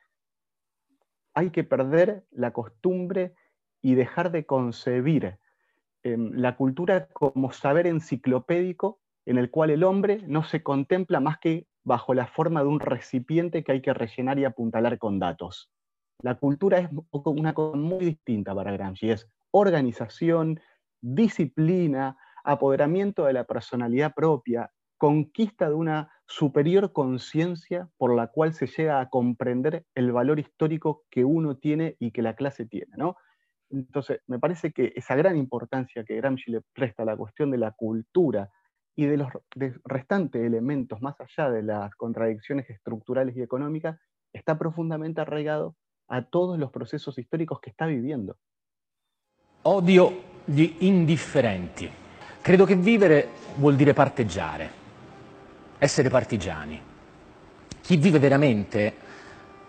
[1.35, 3.35] hay que perder la costumbre
[3.81, 5.39] y dejar de concebir
[6.03, 11.39] em, la cultura como saber enciclopédico en el cual el hombre no se contempla más
[11.39, 15.73] que bajo la forma de un recipiente que hay que rellenar y apuntalar con datos.
[16.23, 20.61] La cultura es una cosa muy distinta para Gramsci, es organización,
[21.01, 28.67] disciplina, apoderamiento de la personalidad propia, conquista de una superior conciencia por la cual se
[28.67, 32.93] llega a comprender el valor histórico que uno tiene y que la clase tiene.
[32.99, 33.17] ¿no?
[33.71, 37.59] Entonces, me parece que esa gran importancia que Gramsci le presta a la cuestión de
[37.59, 38.51] la cultura
[38.99, 39.29] y de los
[39.85, 43.97] restantes elementos, más allá de las contradicciones estructurales y económicas,
[44.33, 45.77] está profundamente arraigado
[46.09, 48.39] a todos los procesos históricos che sta vivendo.
[49.63, 51.89] Odio gli indifferenti.
[52.43, 54.71] Credo che vivere vuol dire parteggiare,
[55.79, 56.83] essere partigiani.
[57.81, 58.95] Chi vive veramente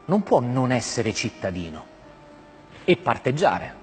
[0.05, 1.85] non può non essere cittadino
[2.83, 3.75] e parteggiare.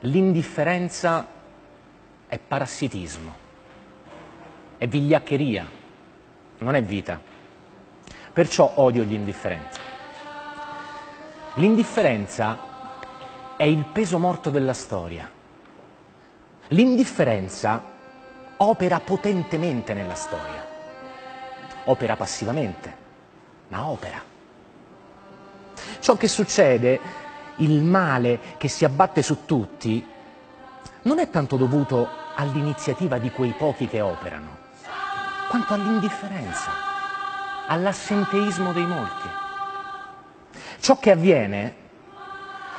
[0.00, 1.24] L'indifferenza
[2.26, 3.42] è parassitismo
[4.84, 5.66] è vigliaccheria,
[6.58, 7.18] non è vita.
[8.34, 9.78] Perciò odio gli indifferenti.
[11.54, 12.58] L'indifferenza
[13.56, 15.30] è il peso morto della storia.
[16.68, 17.82] L'indifferenza
[18.58, 20.66] opera potentemente nella storia.
[21.84, 22.96] Opera passivamente,
[23.68, 24.22] ma opera.
[25.98, 27.00] Ciò che succede,
[27.56, 30.06] il male che si abbatte su tutti,
[31.04, 34.63] non è tanto dovuto all'iniziativa di quei pochi che operano,
[35.48, 36.70] quanto all'indifferenza,
[37.66, 39.28] all'assenteismo dei molti.
[40.80, 41.76] Ciò che avviene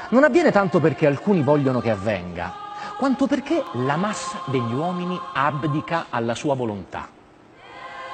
[0.10, 2.54] non avviene tanto perché alcuni vogliono che avvenga,
[2.98, 7.08] quanto perché la massa degli uomini abdica alla sua volontà.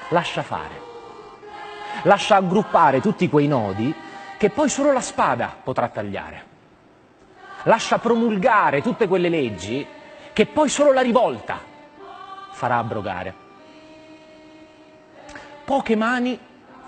[0.10, 0.90] Lascia fare.
[2.04, 3.94] Lascia aggruppare tutti quei nodi
[4.38, 6.46] che poi solo la spada potrà tagliare.
[7.64, 9.86] Lascia promulgare tutte quelle leggi
[10.34, 11.60] che poi solo la rivolta
[12.52, 13.41] farà abrogare.
[15.72, 16.38] Poche mani,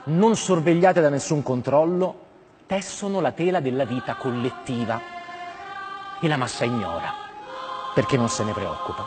[0.07, 2.19] non sorvegliate da nessun controllo,
[2.67, 4.99] tessono la tela della vita collettiva
[6.19, 7.13] e la massa ignora
[7.93, 9.05] perché non se ne preoccupa.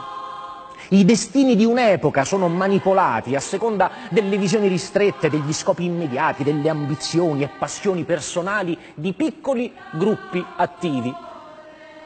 [0.89, 6.71] I destini di un'epoca sono manipolati a seconda delle visioni ristrette, degli scopi immediati, delle
[6.71, 11.15] ambizioni e passioni personali di piccoli gruppi attivi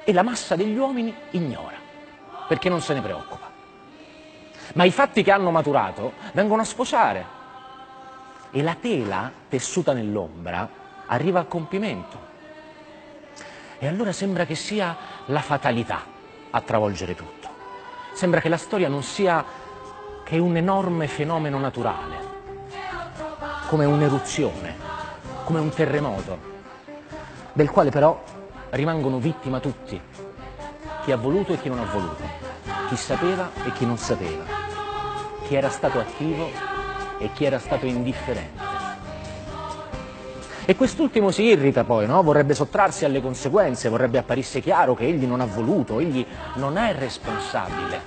[0.02, 1.76] e la massa degli uomini ignora
[2.48, 3.48] perché non se ne preoccupa.
[4.74, 7.38] Ma i fatti che hanno maturato vengono a sposare
[8.50, 10.68] e la tela tessuta nell'ombra
[11.06, 12.28] arriva al compimento.
[13.78, 16.04] E allora sembra che sia la fatalità
[16.50, 17.48] a travolgere tutto.
[18.12, 19.44] Sembra che la storia non sia
[20.24, 22.28] che un enorme fenomeno naturale,
[23.68, 24.76] come un'eruzione,
[25.44, 26.38] come un terremoto,
[27.52, 28.22] del quale però
[28.70, 30.00] rimangono vittima tutti,
[31.02, 32.22] chi ha voluto e chi non ha voluto,
[32.88, 34.44] chi sapeva e chi non sapeva,
[35.46, 36.69] chi era stato attivo
[37.20, 38.70] e chi era stato indifferente.
[40.64, 42.22] E quest'ultimo si irrita poi, no?
[42.22, 46.94] vorrebbe sottrarsi alle conseguenze, vorrebbe apparisse chiaro che egli non ha voluto, egli non è
[46.94, 48.00] responsabile.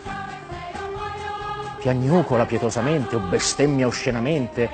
[1.80, 4.69] Piagnucola pietosamente o bestemmia oscenamente,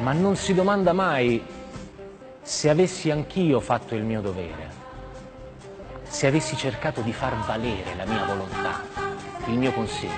[0.00, 1.42] ma non si domanda mai
[2.42, 4.68] se avessi anch'io fatto il mio dovere,
[6.02, 8.82] se avessi cercato di far valere la mia volontà,
[9.46, 10.12] il mio consiglio.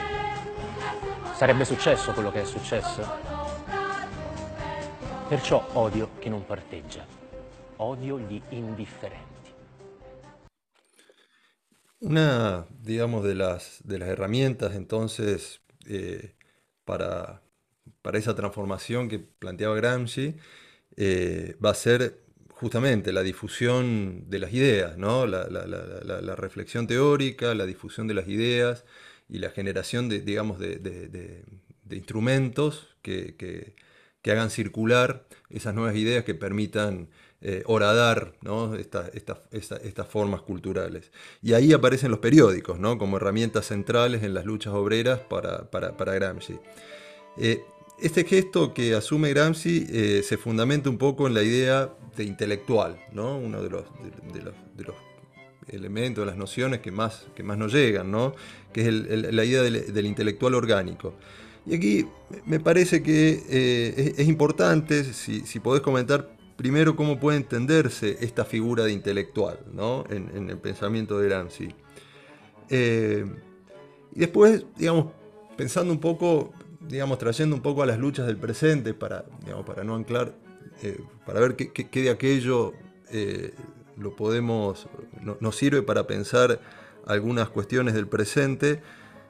[1.35, 3.30] Sarebbe successo quello che è successo?
[5.31, 7.07] Perciò odio chi non parteggia,
[7.77, 9.29] odio gli indifferenti.
[12.01, 16.35] Una, digamos, de las, de las herramientas entonces eh,
[16.85, 17.43] para,
[18.03, 20.35] para esa transformación que planteaba Gramsci
[20.97, 25.27] eh, va a ser justamente la difusión de las ideas, ¿no?
[25.29, 28.85] la, la- la- reflexión teórica, la difusión de las ideas
[29.29, 31.45] y la generación de, digamos, de, de- de-
[31.97, 33.37] instrumentos que-
[34.22, 37.09] que hagan circular esas nuevas ideas que permitan
[37.42, 38.74] eh, horadar ¿no?
[38.74, 41.11] esta- esta- esta- estas formas culturales.
[41.42, 42.98] Y ahí aparecen los periódicos ¿no?
[42.98, 46.59] como herramientas centrales en las luchas obreras para, para- para Gramsci.
[47.38, 47.62] Eh,
[47.98, 53.00] este gesto que asume Gramsci eh, se fundamenta un poco en la idea de intelectual,
[53.12, 53.38] ¿no?
[53.38, 54.96] uno de los, de, de los, de los
[55.68, 58.35] elementos, las nociones que más, que más nos llegan, ¿no?
[58.72, 58.92] que es
[59.35, 61.14] la idea del intelectual orgánico.
[61.70, 62.06] Y aquí
[62.46, 68.83] me parece que eh, es, importante, si, podés comentar primero cómo puede entenderse esta figura
[68.83, 70.04] de intelectual ¿no?
[70.11, 71.68] en, el pensamiento de Gramsci.
[72.70, 73.24] Eh,
[74.16, 75.12] y después, digamos,
[75.56, 76.52] pensando un poco,
[76.88, 80.35] digamos, trayendo un poco a las luchas del presente para, digamos, para no anclar,
[80.83, 82.72] eh, para ver qué, de aquello
[83.96, 84.88] lo podemos,
[85.22, 86.61] no- nos sirve para pensar
[87.06, 88.83] algunas cuestiones del presente.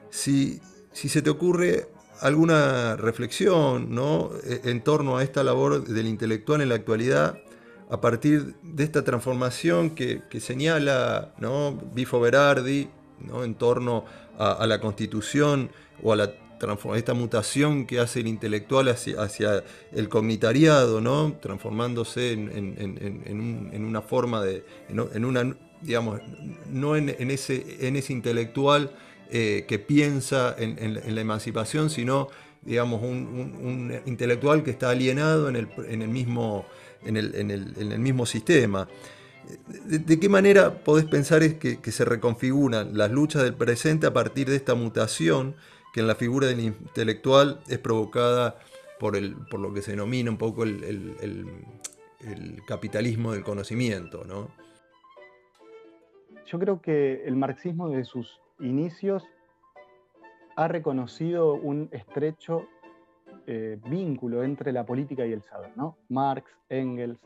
[0.09, 0.59] Si
[0.91, 1.85] se te ocurre
[2.21, 4.31] alguna reflexión ¿no?
[4.43, 7.39] E- en torno a esta labor del intelectual en la actualidad,
[7.89, 11.77] a partir de esta transformación que, señala ¿no?
[11.93, 12.87] Bifo Berardi
[13.19, 13.43] ¿no?
[13.43, 14.05] en torno
[14.37, 15.69] a, la constitución
[16.01, 16.31] o a la
[16.95, 21.33] esta mutación que hace el intelectual hacia, el cognitariado, ¿no?
[21.41, 26.21] transformándose en, en- en- en- en un- en una forma de, en, una, digamos,
[26.69, 28.91] no en ese, en ese intelectual
[29.31, 32.27] eh, que piensa en, la- emancipación, sino
[32.63, 33.09] digamos, un,
[33.61, 36.65] un- intelectual que está alienado en el, mismo,
[37.03, 38.87] en el, mismo sistema.
[39.85, 44.49] ¿De, qué manera podés pensar es que, se reconfiguran las luchas del presente a partir
[44.49, 45.55] de esta mutación
[45.93, 48.59] que en la figura del intelectual es provocada
[48.99, 51.15] por, el, por lo que se denomina un poco el
[52.67, 54.23] capitalismo del conocimiento?
[54.25, 54.49] ¿no?
[56.51, 59.27] Yo creo que el marxismo desde sus inicios
[60.55, 62.67] ha reconocido un estrecho
[63.47, 65.71] eh, vínculo entre la política y el saber.
[65.75, 65.97] ¿no?
[66.09, 67.19] Marx, Engels,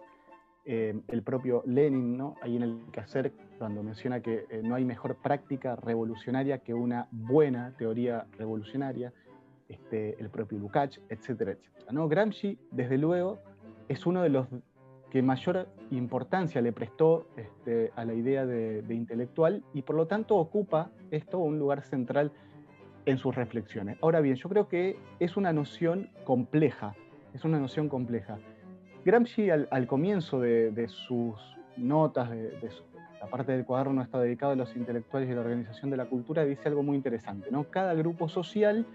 [0.66, 2.36] eh, el propio Lenin, ¿no?
[2.42, 7.08] ahí en el quehacer, cuando menciona que eh, no hay mejor práctica revolucionaria que una
[7.12, 9.14] buena teoría revolucionaria,
[9.68, 11.92] este, el propio Lukács, etcétera, etcétera.
[11.92, 12.08] ¿no?
[12.08, 13.40] Gramsci, desde luego,
[13.88, 14.48] es uno de los
[15.16, 20.36] que mayor importancia le prestó este, a la idea de, intelectual y por lo tanto
[20.36, 22.32] ocupa esto un lugar central
[23.06, 23.98] en sus reflexiones.
[24.02, 26.96] Ahora bien, yo creo que es una noción compleja,
[27.34, 28.40] es una noción compleja.
[29.04, 31.36] Gramsci al, comienzo de, sus
[31.78, 32.70] notas, de,
[33.20, 36.06] la parte del cuaderno está dedicado a los intelectuales y a la organización de la
[36.06, 37.50] cultura, dice algo muy interesante.
[37.52, 37.66] ¿no?
[37.66, 38.86] Cada grupo social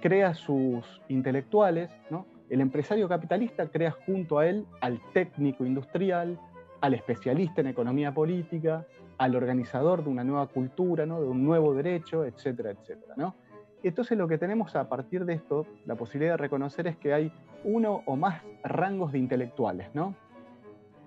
[0.00, 2.26] crea sus intelectuales, ¿no?
[2.48, 6.38] El empresario capitalista crea junto a él al técnico industrial,
[6.80, 8.86] al especialista en economía política,
[9.20, 11.20] al organizador de una nueva cultura, ¿no?
[11.20, 13.12] de un nuevo derecho, etcétera, etcétera.
[13.18, 13.34] ¿no?
[13.82, 17.30] Entonces lo que tenemos a partir de esto, la posibilidad de reconocer es que hay
[17.62, 20.14] uno o más rangos de intelectuales, ¿no?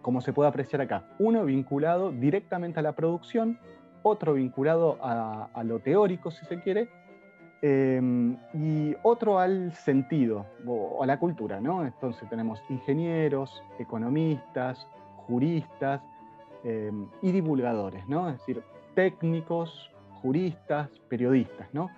[0.03, 1.07] como se puede apreciar acá.
[1.17, 3.57] Uno vinculado directamente a la producción,
[4.03, 6.89] otro vinculado a, lo teórico, si se quiere,
[7.65, 11.85] Em, y otro al sentido o a la cultura, ¿no?
[11.85, 16.01] Entonces tenemos ingenieros, economistas, juristas
[16.63, 18.29] em, y divulgadores, ¿no?
[18.29, 18.63] Es decir,
[18.95, 21.89] técnicos, juristas, periodistas, ¿no?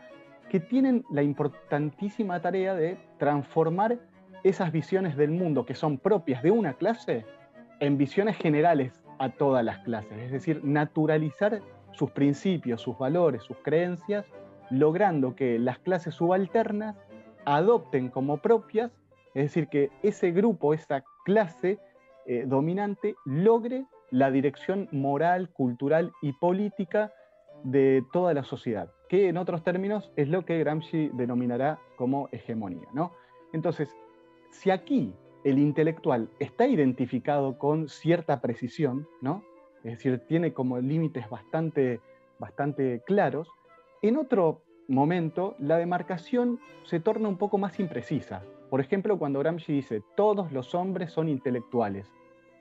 [0.49, 3.99] Que tienen la importantísima tarea de transformar
[4.43, 7.25] esas visiones del mundo que son propias de una clase
[7.79, 13.57] en visiones generales a todas las clases, es decir, naturalizar sus principios, sus valores, sus
[13.57, 14.25] creencias
[14.69, 16.95] logrando que las clases subalternas
[17.45, 18.91] adopten como propias,
[19.33, 21.79] es decir, que ese grupo, esa clase
[22.25, 27.11] eh, dominante logre la dirección moral, cultural y política
[27.65, 32.87] de toda la sociedad, que en otros términos es lo que Gramsci denominará como hegemonía.
[32.93, 33.11] ¿no?
[33.51, 33.93] Entonces,
[34.51, 39.43] si aquí el intelectual está identificado con cierta precisión, ¿no?
[39.83, 41.99] es decir, tiene como límites bastante,
[42.39, 43.49] bastante claros,
[44.01, 48.43] en otro momento, la demarcación se torna un poco más imprecisa.
[48.69, 52.09] Por ejemplo, cuando Gramsci dice, todos los hombres son intelectuales,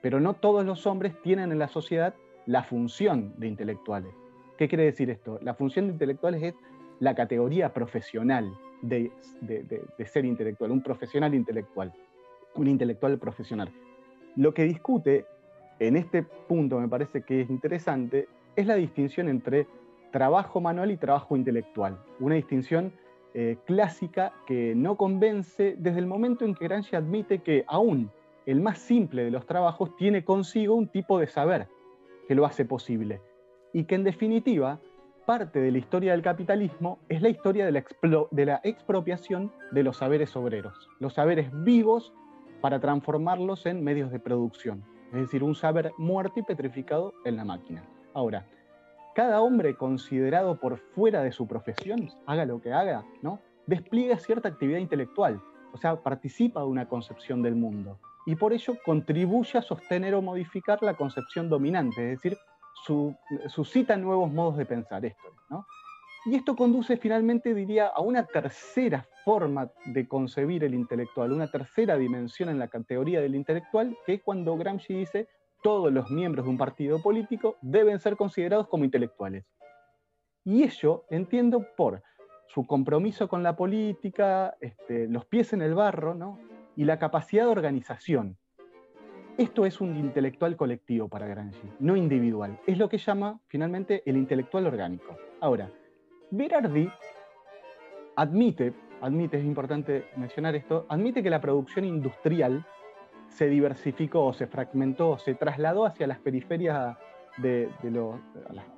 [0.05, 2.13] pero no todos los hombres tienen en la sociedad
[2.45, 4.13] la función de intelectuales.
[4.55, 5.39] ¿Qué quiere decir esto?
[5.41, 6.53] La función de intelectuales es
[6.99, 9.11] la categoría profesional de,
[10.05, 11.91] ser intelectual, un profesional intelectual,
[12.53, 13.73] un intelectual profesional.
[14.35, 15.25] Lo que discute
[15.79, 19.65] en este punto, me parece que es interesante, es la distinción entre
[20.11, 21.97] trabajo manual y trabajo intelectual.
[22.19, 22.93] Una distinción
[23.33, 28.11] eh, clásica que no convence desde el momento en que Gramsci admite que aún
[28.45, 31.67] el más simple de los trabajos tiene consigo un tipo de saber
[32.27, 33.21] que lo hace posible
[33.73, 34.79] y que en definitiva
[35.25, 40.35] parte de la historia del capitalismo es la historia de la, expropiación de los saberes
[40.35, 42.13] obreros, los saberes vivos
[42.61, 47.45] para transformarlos en medios de producción, es decir, un saber muerto y petrificado en la
[47.45, 47.83] máquina.
[48.13, 48.45] Ahora,
[49.15, 53.39] cada hombre considerado por fuera de su profesión, haga lo que haga, ¿no?
[53.65, 55.41] despliega cierta actividad intelectual,
[55.73, 60.21] o sea, participa de una concepción del mundo y por ello contribuye a sostener o
[60.21, 62.37] modificar la concepción dominante, es decir,
[63.47, 65.33] suscita nuevos modos de pensar esto.
[65.49, 65.65] ¿no?
[66.25, 71.97] Y esto conduce finalmente, diría, a una tercera forma de concebir el intelectual, una tercera
[71.97, 75.27] dimensión en la categoría del intelectual, que es cuando Gramsci dice
[75.61, 79.45] todos los miembros de un partido político deben ser considerados como intelectuales.
[80.43, 82.03] Y ello entiendo por
[82.47, 86.39] su compromiso con la política, este, los pies en el barro, ¿no?
[86.75, 88.37] Y la capacidad de organización.
[89.37, 92.57] Esto es un intelectual colectivo para Gramsci, no individual.
[92.65, 95.17] Es lo que llama finalmente el intelectual orgánico.
[95.41, 95.69] Ahora,
[96.31, 96.89] Berardi
[98.15, 102.65] admite, admite, es importante mencionar esto, admite que la producción industrial
[103.27, 106.97] se diversificó, se fragmentó, se trasladó hacia las periferias
[107.37, 107.69] de,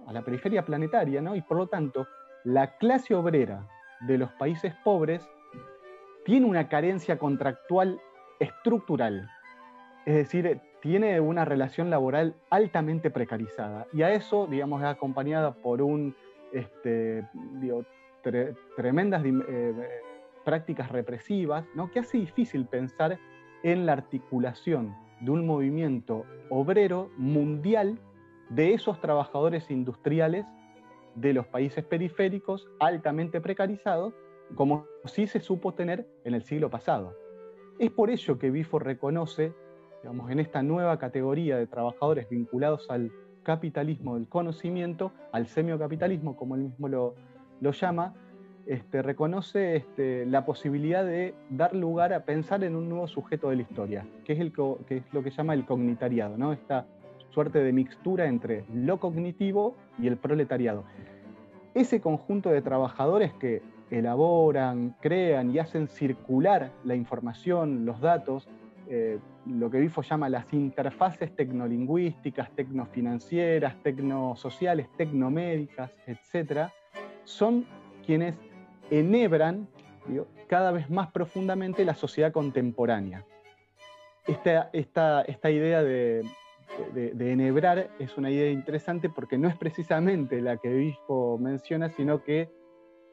[0.07, 1.35] a, la, periferia planetaria, ¿no?
[1.35, 2.07] Y por lo tanto,
[2.43, 3.67] la clase obrera
[4.01, 5.27] de los países pobres
[6.27, 8.01] tiene una carencia contractual
[8.41, 9.31] estructural,
[10.05, 15.81] es decir, tiene una relación laboral altamente precarizada y a eso, digamos, es acompañada por
[15.81, 16.13] un,
[16.51, 17.25] este,
[18.75, 19.73] tremendas eh,
[20.43, 21.89] prácticas represivas, ¿no?
[21.91, 23.17] que hace difícil pensar
[23.63, 27.97] en la articulación de un movimiento obrero mundial
[28.49, 30.45] de esos trabajadores industriales
[31.15, 34.13] de los países periféricos altamente precarizados,
[34.55, 37.15] como sí se supo tener en el siglo pasado.
[37.79, 39.53] Es por ello que Bifo reconoce,
[40.01, 43.11] digamos, en esta nueva categoría de trabajadores vinculados al
[43.43, 47.15] capitalismo del conocimiento, al semiocapitalismo, como él mismo lo,
[47.71, 48.13] llama,
[48.65, 53.57] este, reconoce este, la posibilidad de dar lugar a pensar en un nuevo sujeto de
[53.57, 56.51] la historia, que es, el que es lo que llama el cognitariado, ¿no?
[56.51, 56.87] esta
[57.29, 60.83] suerte de mixtura entre lo cognitivo y el proletariado.
[61.73, 68.47] Ese conjunto de trabajadores que elaboran, crean y hacen circular la información, los datos,
[68.89, 76.69] eh, lo que Bifo llama las interfaces tecnolingüísticas, tecnofinancieras, tecnosociales, tecnomédicas, etc.,
[77.23, 77.65] son
[78.05, 78.35] quienes
[78.89, 79.67] enhebran
[80.47, 83.25] cada vez más profundamente la sociedad contemporánea.
[84.25, 86.23] Esta, esta, idea de,
[86.95, 92.49] enhebrar es una idea interesante porque no es precisamente la que Bifo menciona, sino que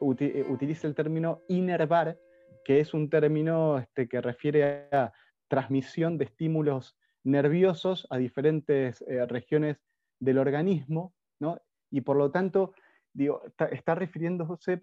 [0.05, 2.17] utiliza el término inervar,
[2.63, 5.13] que es un término este, que refiere a
[5.47, 9.77] transmisión de estímulos nerviosos a diferentes eh, regiones
[10.19, 11.59] del organismo, ¿no?
[11.91, 12.73] y por lo tanto
[13.15, 13.41] digo,
[13.71, 14.79] está, refiriéndose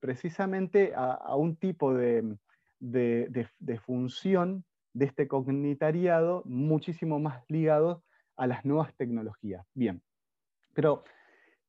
[0.00, 2.36] precisamente a, un tipo de,
[3.84, 8.02] función de este cognitariado muchísimo más ligado
[8.36, 9.66] a las nuevas tecnologías.
[9.74, 10.02] Bien,
[10.72, 11.04] pero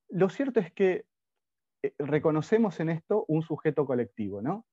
[0.09, 1.05] lo cierto es que eh,
[1.99, 4.65] reconocemos en esto un sujeto colectivo, ¿no?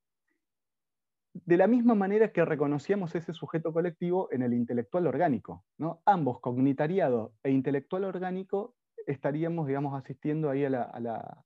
[1.34, 5.64] de la misma manera que reconocíamos ese sujeto colectivo en el intelectual orgánico.
[5.78, 6.02] ¿no?
[6.04, 8.74] Ambos, cognitariado e intelectual orgánico,
[9.06, 11.44] estaríamos, digamos, asistiendo ahí a la,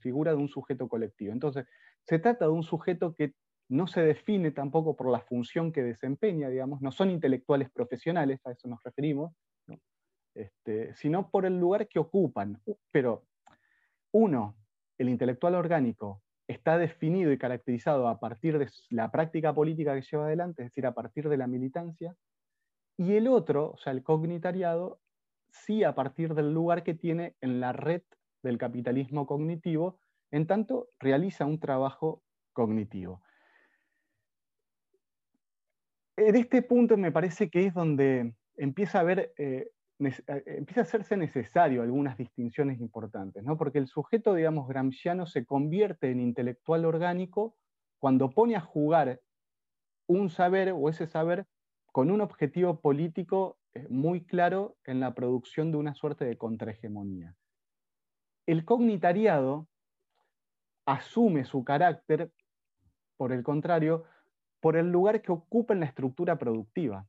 [0.00, 1.32] figura de un sujeto colectivo.
[1.32, 1.66] Entonces,
[2.04, 3.34] se trata de un sujeto que
[3.68, 8.52] no se define tampoco por la función que desempeña, digamos, no son intelectuales profesionales, a
[8.52, 9.32] eso nos referimos,
[10.34, 12.60] este, sino por el lugar que ocupan.
[12.90, 13.24] Pero
[14.12, 14.56] uno,
[14.98, 20.26] el intelectual orgánico, está definido y caracterizado a partir de la práctica política que lleva
[20.26, 22.16] adelante, es decir, a partir de la militancia,
[22.96, 25.00] y el otro, o sea, el cognitariado,
[25.48, 28.02] sí a partir del lugar que tiene en la red
[28.42, 29.98] del capitalismo cognitivo,
[30.30, 33.22] en tanto realiza un trabajo cognitivo.
[36.16, 39.70] En este punto me parece que es donde empieza a haber eh,
[40.00, 43.56] empieza a hacerse necesario algunas distinciones importantes, ¿no?
[43.56, 47.56] porque el sujeto, digamos, gramsciano se convierte en intelectual orgánico
[47.98, 49.20] cuando pone a jugar
[50.06, 51.46] un saber o ese saber
[51.92, 57.36] con un objetivo político eh, muy claro en la producción de una suerte de contrahegemonía.
[58.46, 59.68] El cognitariado
[60.86, 62.32] asume su carácter,
[63.16, 64.04] por el contrario,
[64.60, 67.06] por el lugar que ocupa en la estructura productiva.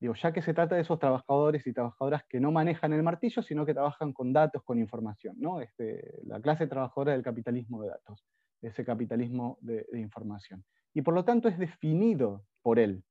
[0.00, 3.42] Digo, ya que se trata de esos trabajadores y trabajadoras que no manejan el martillo,
[3.42, 5.60] sino que trabajan con datos, con información, ¿no?
[5.60, 8.24] Este, la clase trabajadora del capitalismo de datos,
[8.62, 10.64] ese capitalismo de, información.
[10.94, 13.04] Y por lo tanto es definido por él,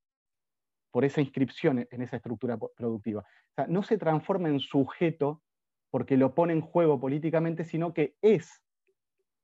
[0.89, 3.23] por esa inscripción en esa estructura productiva.
[3.67, 5.43] No se transforma en sujeto
[5.91, 8.63] porque lo pone en juego políticamente, sino que es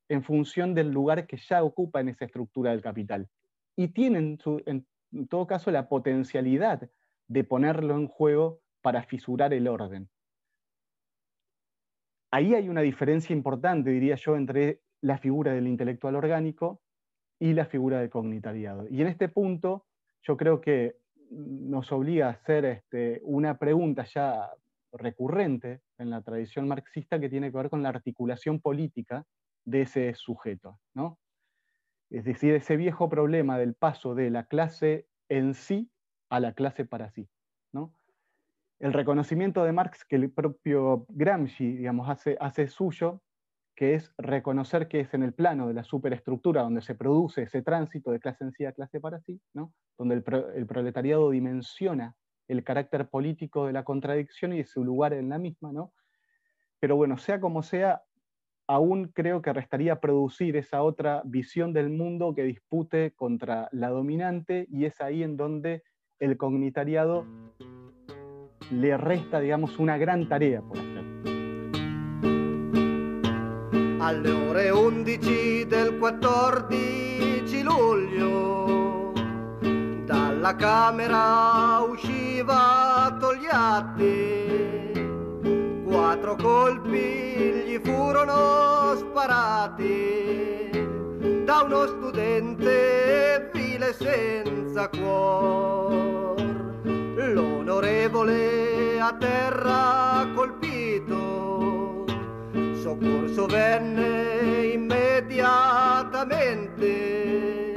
[0.10, 3.30] en función del lugar que ya ocupa en esa estructura del capital.
[3.76, 6.90] Y tiene en todo caso la potencialidad
[7.28, 10.10] de ponerlo en juego para fisurar el orden.
[12.32, 16.82] Ahí hay una diferencia importante, diría yo, entre la figura del intelectual orgánico
[17.40, 18.88] y la figura del cognitariado.
[18.90, 19.86] Y en este punto
[20.22, 20.98] yo creo que
[21.32, 24.52] nos obliga a hacer este, una pregunta ya
[24.92, 29.26] recurrente en la tradición marxista que tiene que ver con la articulación política
[29.66, 30.80] de ese sujeto.
[30.94, 31.20] ¿no?
[32.10, 35.90] Es decir, ese viejo problema del paso de la clase en sí
[36.36, 37.28] a la clase para sí.
[37.72, 37.94] ¿no?
[38.80, 43.22] El reconocimiento de Marx que el propio Gramsci digamos, hace, suyo,
[43.76, 47.62] que es reconocer que es en el plano de la superestructura donde se produce ese
[47.62, 49.74] tránsito de clase en sí a clase para sí, ¿no?
[49.98, 50.24] donde el,
[50.56, 52.16] el proletariado dimensiona
[52.48, 55.94] el carácter político de la contradicción y su lugar en la misma, ¿no?
[56.80, 58.04] Pero bueno, sea como sea,
[58.68, 64.68] aún creo que restaría producir esa otra visión del mundo que dispute contra la dominante
[64.70, 65.84] y es ahí en donde
[66.20, 67.26] el cognitariado
[68.72, 71.04] le resta, digamos, una gran tarea por hacer.
[74.00, 79.14] Alle ore 11 del 14 luglio
[80.06, 84.94] dalla camera usciva Togliatti
[85.86, 90.70] quattro colpi gli furono sparati
[91.46, 96.36] da uno studente vile senza cuor.
[97.16, 102.06] L'onorevole a terra colpito,
[102.82, 107.74] soccorso venne immediatamente,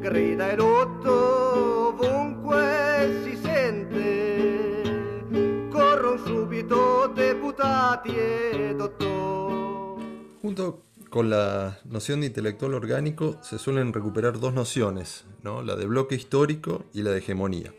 [0.00, 4.82] grida e lutto ovunque si sente,
[5.70, 10.32] corrono subito deputati e dottori.
[10.40, 10.82] Junto
[11.14, 15.62] con la noción de intelectual orgánico se suelen recuperar dos nociones, ¿no?
[15.62, 17.72] la de bloque histórico y la de hegemonía.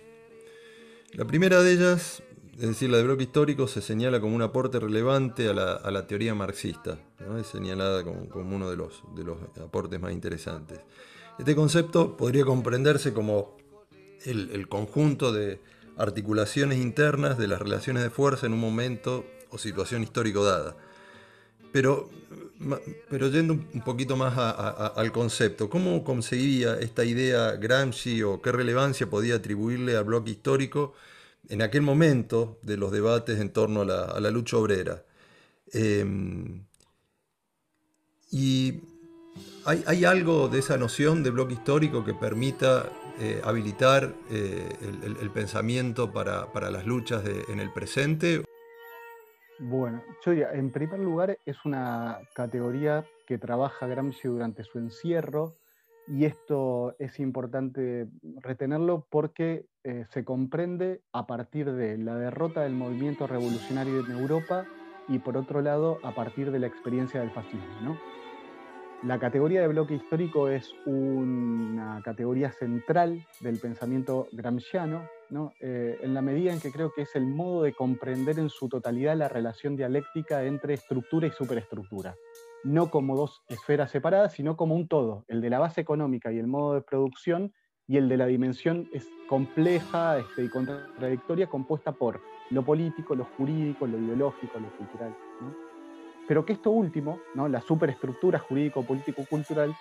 [1.11, 2.23] La primera de ellas,
[2.53, 6.33] es decir, la de bloque histórico, se señala como un aporte relevante a la, teoría
[6.33, 6.97] marxista,
[7.37, 10.79] es señalada como, uno de los, de los aportes más interesantes.
[11.37, 13.57] Este concepto podría comprenderse como
[14.23, 15.59] el conjunto de
[15.97, 20.77] articulaciones internas de las relaciones de fuerza en un momento o situación histórico dada.
[21.75, 22.09] Pero,
[23.09, 29.09] pero yendo un poquito más al concepto, ¿cómo conseguía esta idea Gramsci o qué relevancia
[29.09, 30.93] podía atribuirle al bloque histórico
[31.49, 35.03] en aquel momento de los debates en torno a la, lucha obrera?
[35.73, 36.63] Em,
[38.31, 38.81] y
[39.65, 42.89] ¿hay, algo de esa noción de bloque histórico que permita
[43.19, 44.69] eh, habilitar eh,
[45.21, 48.43] el, pensamiento para, las luchas en el presente?
[49.59, 55.55] Bueno, en primer lugar es una categoría que trabaja Gramsci durante su encierro
[56.07, 58.07] y esto es importante
[58.41, 64.65] retenerlo porque eh, se comprende a partir de la derrota del movimiento revolucionario en Europa
[65.07, 67.97] y por otro lado a partir de la experiencia del fascismo.
[69.03, 75.07] La categoría de bloque histórico es una categoría central del pensamiento gramsciano,
[75.59, 78.69] eh, en la medida en que creo que es el modo de comprender en su
[78.69, 82.15] totalidad la relación dialéctica entre estructura y superestructura.
[82.63, 86.39] No como dos esferas separadas, sino como un todo, el de la base económica y
[86.39, 87.53] el modo de producción,
[87.87, 92.19] y el de la dimensión es compleja este, y contradictoria, compuesta por
[92.49, 95.15] lo político, lo jurídico, lo ideológico, lo cultural
[96.27, 97.47] pero que esto último, ¿no?
[97.47, 99.75] la superestructura jurídico-político-cultural,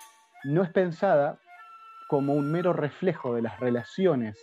[0.45, 1.39] no es pensada
[2.07, 4.37] como un mero reflejo de las relaciones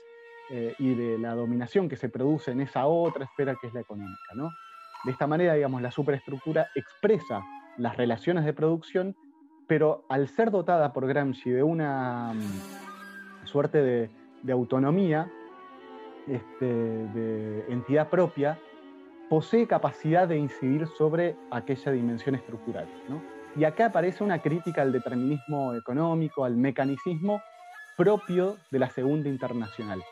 [0.51, 3.81] eh, y de la dominación que se produce en esa otra esfera que es la
[3.81, 4.35] económica.
[4.35, 4.51] ¿no?
[5.05, 7.43] De esta manera, digamos, la superestructura expresa
[7.77, 9.17] las relaciones de producción,
[9.67, 13.83] pero al ser dotada por Gramsci de una mm, suerte
[14.43, 15.31] de, autonomía,
[16.27, 18.59] este, de entidad propia,
[19.29, 22.87] posee capacidad de incidir sobre aquella dimensión estructural.
[23.57, 27.41] Y acá aparece una crítica al determinismo económico, al mecanicismo
[27.97, 30.03] propio de la Segunda Internacional.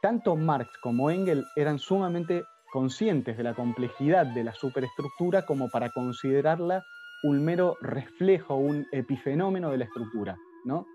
[0.00, 5.90] Tanto Marx como Engels eran sumamente conscientes de la complejidad de la superestructura como para
[5.90, 6.84] considerarla
[7.22, 10.38] un mero reflejo, un epifenómeno de la estructura.
[10.64, 10.86] ¿no?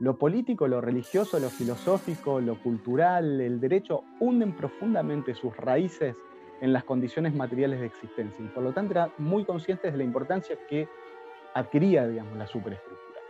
[0.00, 6.16] Lo político, lo religioso, lo filosófico, lo cultural, el derecho hunden profundamente sus raíces
[6.60, 10.04] en las condiciones materiales de existencia y por lo tanto eran muy conscientes de la
[10.04, 10.88] importancia que
[11.54, 13.20] adquiría digamos, la superestructura.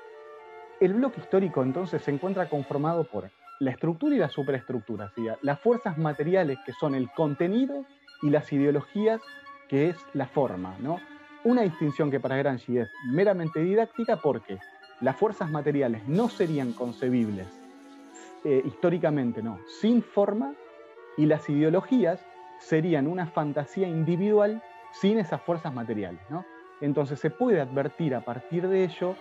[0.80, 3.24] El bloque histórico entonces se encuentra conformado por
[3.60, 7.84] la estructura y la superestructura, las fuerzas materiales que son el contenido
[8.22, 9.20] y las ideologías
[9.68, 10.74] que es la forma.
[10.80, 10.98] ¿no?
[11.44, 14.58] Una distinción que para Gramsci es meramente didáctica porque
[15.00, 17.46] las fuerzas materiales no serían concebibles
[18.44, 20.54] eh, históricamente, no, sin forma,
[21.18, 22.24] y las ideologías
[22.58, 26.20] serían una fantasía individual sin esas fuerzas materiales.
[26.80, 29.16] Entonces se puede advertir a partir de ello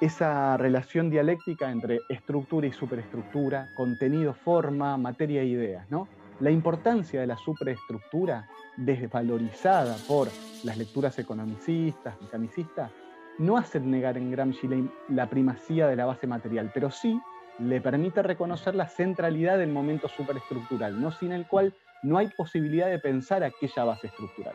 [0.00, 5.90] esa relación dialéctica entre estructura y superestructura, contenido, forma, materia e ideas.
[5.90, 6.08] ¿no?
[6.40, 10.28] La importancia de la superestructura, desvalorizada por
[10.62, 12.90] las lecturas economicistas, mecanicistas,
[13.38, 14.68] no hace negar en Gramsci
[15.08, 17.20] la primacía de la base material, pero sí
[17.58, 21.10] le permite reconocer la centralidad del momento superestructural, ¿no?
[21.10, 24.54] sin el cual no hay posibilidad de pensar aquella base estructural.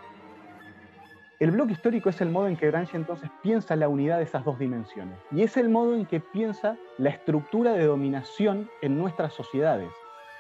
[1.44, 4.46] El bloque histórico es el modo en que Gramsci entonces piensa la unidad de esas
[4.46, 9.34] dos dimensiones y es el modo en que piensa la estructura de dominación en nuestras
[9.34, 9.92] sociedades.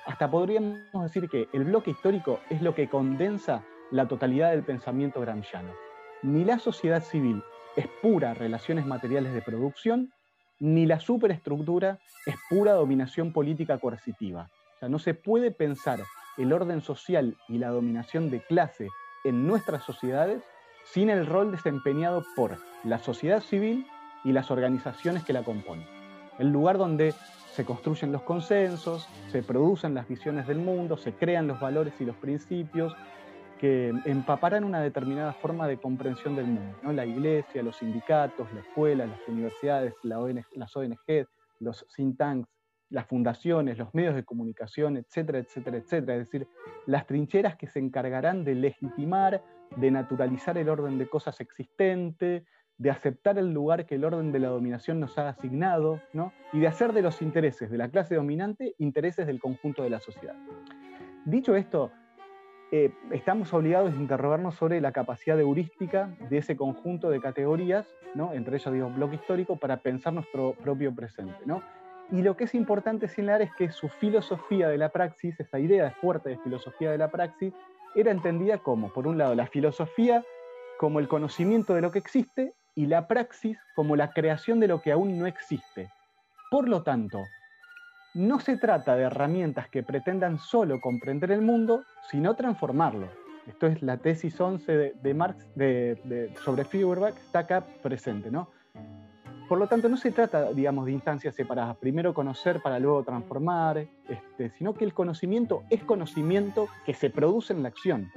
[0.05, 5.19] Hasta podríamos decir que el bloque histórico es lo que condensa la totalidad del pensamiento
[5.19, 5.73] gramsciano.
[6.21, 7.43] Ni la sociedad civil
[7.75, 10.13] es pura relaciones materiales de producción,
[10.61, 14.49] ni la superestructura es pura dominación política coercitiva.
[14.77, 15.99] O sea, no se puede pensar
[16.37, 18.87] el orden social y la dominación de clase
[19.25, 20.41] en nuestras sociedades
[20.83, 23.87] sin el rol desempeñado por la sociedad civil
[24.23, 25.87] y las organizaciones que la componen.
[26.39, 27.13] El lugar donde
[27.53, 32.05] se construyen los consensos, se producen las visiones del mundo, se crean los valores y
[32.05, 32.95] los principios
[33.59, 36.91] que empaparán una determinada forma de comprensión del mundo.
[36.91, 41.27] La iglesia, los sindicatos, la escuela, las universidades, las ONG,
[41.59, 42.49] los think tanks,
[42.89, 46.17] las fundaciones, los medios de comunicación, etcétera, etcétera, etcétera.
[46.17, 46.47] Es decir,
[46.85, 49.41] las trincheras que se encargarán de legitimar,
[49.75, 52.45] de naturalizar el orden de cosas existente,
[52.77, 56.33] de aceptar el lugar que el orden de la dominación nos ha asignado, ¿no?
[56.51, 59.99] y de hacer de los intereses de la clase dominante intereses del conjunto de la
[59.99, 60.35] sociedad.
[61.25, 61.91] Dicho esto,
[62.71, 68.33] eh, estamos obligados a interrogarnos sobre la capacidad heurística de ese conjunto de categorías, ¿no?
[68.33, 71.37] entre ellos digo bloque histórico, para pensar nuestro propio presente.
[71.45, 71.61] ¿no?
[72.11, 75.91] Y lo que es importante señalar es que su filosofía de la praxis, esa idea
[75.91, 77.53] fuerte de filosofía de la praxis,
[77.95, 80.23] era entendida como, por un lado, la filosofía
[80.77, 84.81] como el conocimiento de lo que existe y la praxis como la creación de lo
[84.81, 85.89] que aún no existe.
[86.49, 87.19] Por lo tanto,
[88.13, 93.07] no se trata de herramientas que pretendan solo comprender el mundo, sino transformarlo.
[93.47, 95.45] Esto es la tesis 11 de, Marx
[96.43, 98.49] sobre Feuerbach, está acá presente, ¿no?
[99.47, 101.75] Por lo tanto, no se trata, digamos, de instancias separadas.
[101.77, 107.53] Primero conocer para luego transformar, este, sino que el conocimiento es conocimiento que se produce
[107.53, 108.11] en la acción.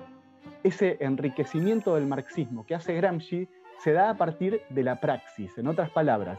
[0.62, 3.48] Ese enriquecimiento del marxismo que hace Gramsci
[3.78, 5.56] se da a partir de la praxis.
[5.58, 6.38] En otras palabras,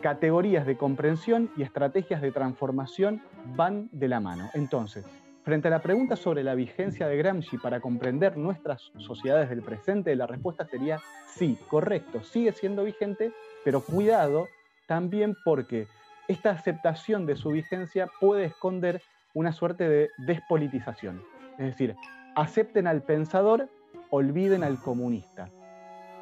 [0.00, 3.22] categorías de comprensión y estrategias de transformación
[3.56, 4.50] van de la mano.
[4.54, 5.04] Entonces,
[5.42, 10.14] frente a la pregunta sobre la vigencia de Gramsci para comprender nuestras sociedades del presente,
[10.16, 13.32] la respuesta sería sí, correcto, sigue siendo vigente,
[13.64, 14.48] pero cuidado
[14.86, 15.86] también porque
[16.28, 19.02] esta aceptación de su vigencia puede esconder
[19.34, 21.22] una suerte de despolitización.
[21.58, 21.96] Es decir,
[22.34, 23.68] acepten al pensador,
[24.10, 25.50] olviden al comunista.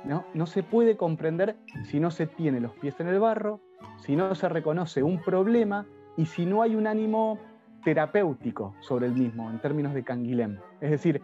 [0.05, 0.25] ¿no?
[0.35, 3.61] no se puede comprender si no se tiene los pies en el barro,
[3.99, 5.87] si no se reconoce un problema
[6.17, 7.39] y si no hay un ánimo
[7.85, 10.59] terapéutico sobre el mismo, en términos de Canguilhem.
[10.81, 11.23] Es decir,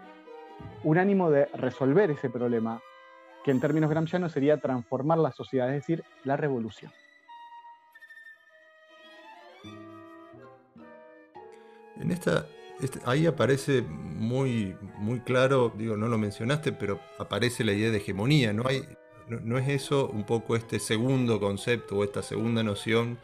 [0.85, 2.81] un ánimo de resolver ese problema,
[3.47, 6.91] que en términos gramscianos sería transformar la sociedad, es decir, la revolución.
[12.01, 12.45] En esta,
[12.81, 17.99] este, ahí aparece muy, muy claro, digo, no lo mencionaste, pero aparece la idea de
[17.99, 18.65] hegemonía, ¿no?
[18.67, 18.83] Hay,
[19.29, 23.17] no, es eso un poco este segundo concepto o esta segunda noción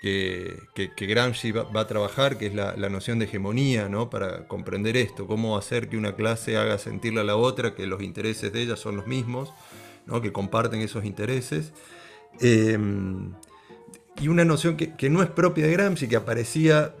[0.00, 4.10] que, Gramsci va, a trabajar, que es la, noción de hegemonía, ¿no?
[4.10, 8.02] Para comprender esto, cómo hacer que una clase haga sentirle a la otra que los
[8.02, 9.52] intereses de ella son los mismos,
[10.06, 10.22] ¿no?
[10.22, 11.72] Que comparten esos intereses.
[12.40, 13.34] Em,
[14.20, 16.94] y una noción que, no es propia de Gramsci, que aparecía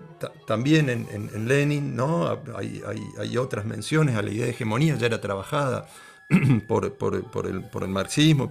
[0.46, 2.40] también en, Lenin, ¿no?
[2.56, 5.88] Hay, otras menciones a la idea de hegemonía, ya era trabajada
[6.68, 8.50] por, el, marxismo,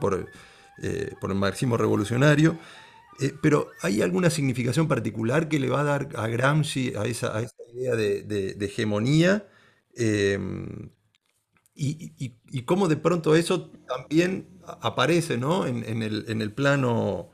[0.82, 2.58] eh, por, el marxismo revolucionario.
[3.20, 7.42] Eh, pero ¿hay alguna significación particular que le va a dar a Gramsci a esa,
[7.74, 9.48] idea de, hegemonía?
[9.96, 10.90] Em,
[11.76, 14.48] y, cómo de pronto eso también
[14.82, 15.44] aparece en,
[16.42, 17.32] el, plano,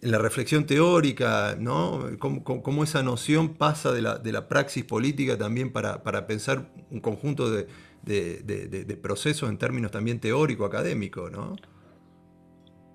[0.00, 2.06] en la reflexión teórica, ¿no?
[2.18, 7.68] Cómo, esa noción pasa de la, praxis política también para pensar un conjunto de,
[8.02, 11.56] de, procesos en términos también teórico-académico, ¿no?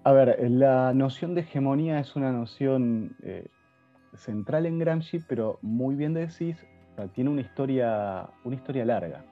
[0.05, 3.47] A ver, la noción de hegemonía es una noción eh,
[4.15, 6.57] central en Gramsci, pero muy bien decís,
[7.13, 9.23] tiene una historia, una historia larga.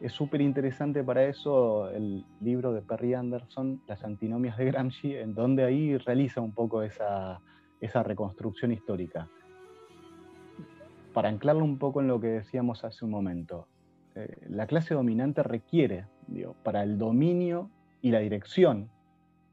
[0.00, 5.34] Es súper interesante para eso el libro de Perry Anderson, Las antinomias de Gramsci, en
[5.34, 7.40] donde ahí realiza un poco esa,
[7.80, 9.28] esa reconstrucción histórica.
[11.12, 13.66] Para anclarlo un poco en lo que decíamos hace un momento,
[14.14, 16.06] eh, la clase dominante requiere,
[16.62, 17.68] para el dominio
[18.00, 18.90] y la dirección,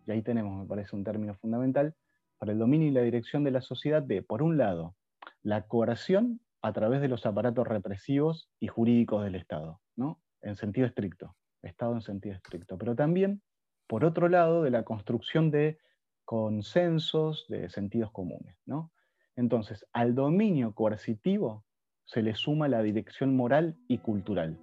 [0.06, 1.96] y ahí tenemos, me parece, un término fundamental,
[2.38, 4.96] para el dominio y la dirección de la sociedad de, por un lado,
[5.44, 10.20] la coerción a través de los aparatos represivos y jurídicos del Estado, ¿no?
[10.42, 13.42] en sentido estricto, Estado en sentido estricto, pero también,
[13.88, 15.78] por otro lado, de la construcción de
[16.26, 18.56] consensos, de sentidos comunes.
[18.66, 18.92] ¿no?
[19.36, 21.64] Entonces, al dominio coercitivo
[22.06, 24.60] se le suma la dirección moral y cultural.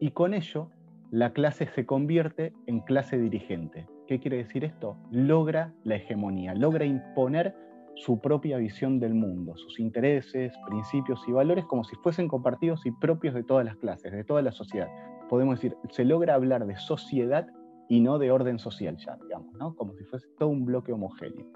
[0.00, 0.70] Y con ello,
[1.10, 3.86] la clase se convierte en clase dirigente.
[4.12, 4.98] ¿Qué quiere decir esto?
[5.10, 7.56] Logra la hegemonía, logra imponer
[7.94, 12.90] su propia visión del mundo, sus intereses, principios y valores como si fuesen compartidos y
[12.90, 14.88] propios de todas las clases, de toda la sociedad.
[15.30, 17.46] Podemos decir, se logra hablar de sociedad
[17.88, 19.74] y no de orden social ya, digamos, ¿no?
[19.76, 21.46] como si fuese todo un bloque homogéneo.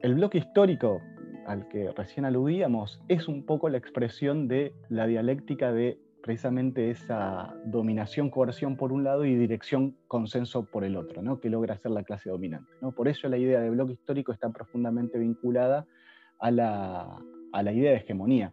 [0.00, 1.02] el bloque histórico
[1.46, 7.54] al que recién aludíamos es un poco la expresión de la dialéctica de precisamente esa
[7.64, 11.40] dominación, coerción por un lado y dirección, consenso por el otro, ¿no?
[11.40, 12.70] que logra ser la clase dominante.
[12.80, 12.92] ¿no?
[12.92, 15.86] Por eso la idea de bloque histórico está profundamente vinculada
[16.38, 17.22] a la,
[17.72, 18.52] idea de hegemonía.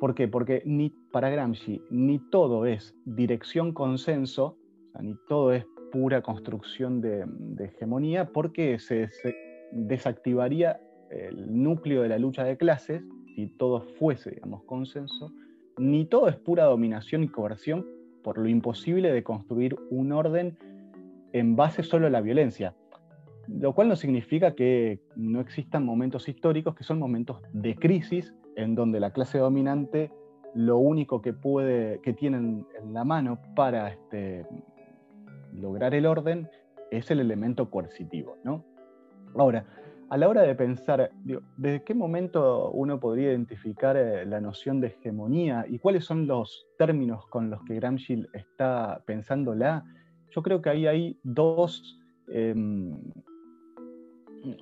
[0.00, 0.28] ¿Por qué?
[0.28, 4.56] Porque ni, para Gramsci ni todo es dirección, consenso,
[5.00, 7.26] ni todo es pura construcción de,
[7.58, 9.36] hegemonía, porque se, se
[9.72, 13.02] desactivaría el núcleo de la lucha de clases,
[13.34, 15.32] si todo fuese, digamos, consenso,
[15.78, 17.86] ni todo es pura dominación y coerción
[18.22, 20.58] por lo imposible de construir un orden
[21.32, 22.74] en base solo a la violencia.
[23.46, 28.74] Lo cual no significa que no existan momentos históricos que son momentos de crisis en
[28.74, 30.10] donde la clase dominante
[30.54, 34.46] lo único que, puede, que tienen en la mano para este,
[35.52, 36.48] lograr el orden
[36.90, 38.36] es el elemento coercitivo.
[38.44, 38.64] ¿no?
[39.36, 39.64] Ahora,
[40.10, 41.10] a la hora de pensar,
[41.56, 46.66] ¿desde qué momento uno podría identificar eh, la noción de hegemonía y cuáles son los
[46.78, 49.84] términos con los que Gramsci está pensándola?
[50.30, 51.98] Yo creo que ahí hay dos,
[52.28, 52.98] em,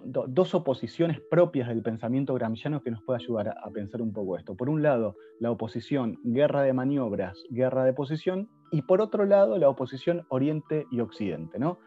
[0.05, 4.57] dos oposiciones propias del pensamiento gramsciano que nos puede ayudar a, pensar un poco esto.
[4.57, 9.59] Por un lado, la oposición guerra de maniobras, guerra de posición, y por otro lado,
[9.59, 11.61] la oposición Oriente y Occidente.
[11.61, 11.79] ¿no?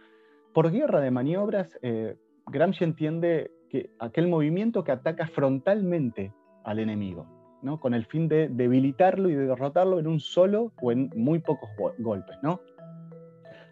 [0.54, 2.16] Por guerra de maniobras, eh,
[2.52, 6.34] Gramsci entiende que aquel movimiento que ataca frontalmente
[6.64, 7.28] al enemigo,
[7.62, 7.80] ¿no?
[7.80, 11.70] con el fin de debilitarlo y de derrotarlo en un solo o en muy pocos
[12.00, 12.38] golpes.
[12.42, 12.62] ¿no?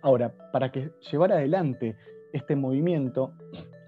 [0.02, 1.96] Ahora, para que llevar adelante
[2.34, 3.34] este movimiento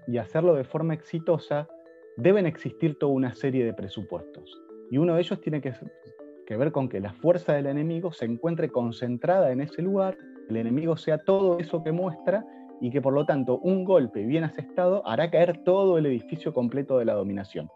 [0.06, 1.68] y hacerlo de forma exitosa,
[2.16, 4.60] deben existir toda una serie de presupuestos.
[4.90, 5.72] Y uno de ellos tiene que,
[6.46, 10.16] que ver con que la fuerza del enemigo se encuentre concentrada en ese lugar,
[10.48, 12.44] el enemigo sea todo eso que muestra
[12.80, 16.98] y que por lo tanto un golpe bien asestado hará caer todo el edificio completo
[16.98, 17.68] de la dominación.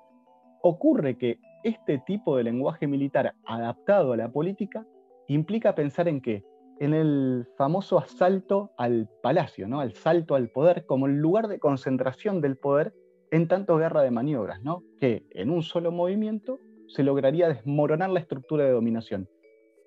[0.62, 4.86] Ocurre que este tipo de lenguaje militar adaptado a la política
[5.28, 6.42] implica pensar en qué?
[6.80, 9.80] En el famoso asalto al palacio, ¿no?
[9.80, 12.94] al salto al poder, como el lugar de concentración del poder
[13.30, 14.82] en tanto guerra de maniobras, ¿no?
[14.98, 19.28] que en un solo movimiento se lograría desmoronar la estructura de dominación.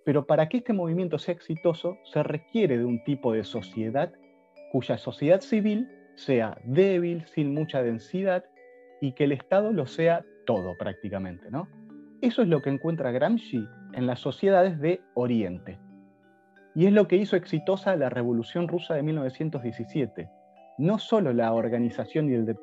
[0.06, 4.14] Pero para que este movimiento sea exitoso se requiere de un tipo de sociedad
[4.72, 8.44] cuya sociedad civil sea débil, sin mucha densidad,
[9.02, 11.50] y que el Estado lo sea todo prácticamente.
[11.52, 11.68] ¿no?
[12.22, 13.64] Eso es lo que encuentra Gramsci
[13.94, 15.78] en las sociedades de Oriente.
[16.74, 20.30] Y es lo que hizo exitosa la Revolución Rusa de 1917.
[20.78, 22.54] No solo la organización y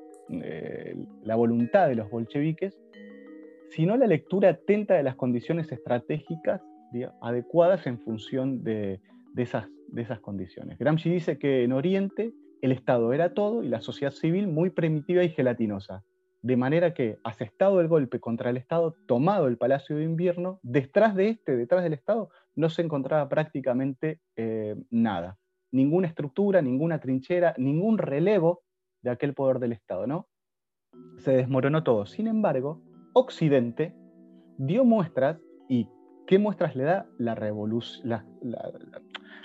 [0.42, 2.78] eh, la voluntad de los bolcheviques,
[3.70, 6.62] sino la lectura atenta de las condiciones estratégicas
[7.20, 9.00] adecuadas en función de,
[9.32, 10.78] de esas, de esas condiciones.
[10.78, 12.32] Gramsci dice que en Oriente
[12.62, 16.04] el Estado era todo y la sociedad civil muy primitiva y gelatinosa,
[16.42, 21.14] de manera que, asestado el golpe contra el Estado, tomado el Palacio de Invierno, detrás
[21.14, 25.38] de este, detrás del Estado, no se encontraba prácticamente eh, nada.
[25.72, 28.62] Ninguna estructura, ninguna trinchera, ningún relevo
[29.02, 30.28] de aquel poder del Estado, ¿no?
[31.18, 32.06] Se desmoronó todo.
[32.06, 32.82] Sin embargo,
[33.12, 33.94] Occidente
[34.58, 35.88] dio muestras, y
[36.26, 37.34] ¿qué muestras le da la,
[38.02, 38.24] la,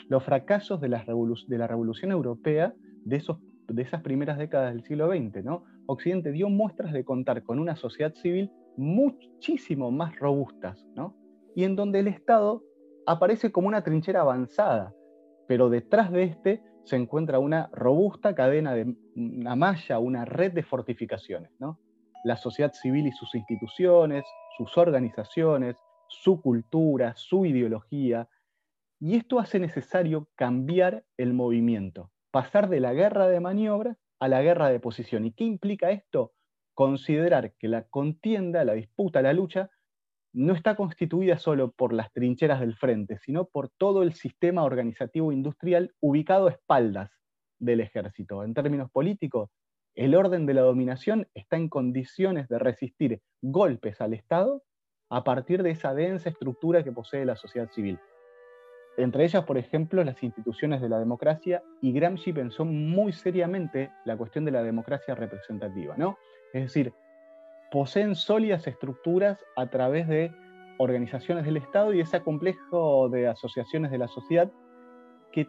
[0.10, 2.74] los fracasos de la, Revolución Europea
[3.06, 3.24] de,
[3.78, 5.46] esas primeras décadas del siglo XX.
[5.86, 11.16] Occidente dio muestras de contar con una sociedad civil muchísimo más robustas, ¿no?
[11.56, 12.64] y en donde el Estado
[13.06, 14.94] aparece como una trinchera avanzada,
[15.48, 20.64] pero detrás de este se encuentra una robusta cadena de una malla, una red de
[20.64, 21.52] fortificaciones.
[22.24, 24.24] La sociedad civil y sus instituciones,
[24.58, 25.76] sus organizaciones,
[26.08, 28.28] su cultura, su ideología,
[29.00, 34.42] y esto hace necesario cambiar el movimiento, pasar de la guerra de maniobra a la
[34.42, 35.26] guerra de posición.
[35.26, 36.34] ¿Y qué implica esto?
[36.74, 39.70] Considerar que la contienda, la disputa, la lucha,
[40.34, 45.32] no está constituida solo por las trincheras del frente, sino por todo el sistema organizativo
[45.32, 47.10] industrial ubicado a espaldas
[47.58, 48.44] del ejército.
[48.44, 49.50] En términos políticos,
[49.96, 54.64] el orden de la dominación está en condiciones de resistir golpes al Estado
[55.10, 58.00] a partir de esa densa estructura que posee la sociedad civil
[59.00, 64.18] entre ellas, por ejemplo, las instituciones de la democracia, y Gramsci pensó muy seriamente la
[64.18, 66.18] cuestión de la democracia representativa, ¿no?
[66.54, 66.94] Es decir,
[67.72, 70.32] poseen sólidas estructuras a través de
[70.78, 74.52] organizaciones del Estado y ese complejo de asociaciones de la sociedad,
[75.32, 75.48] que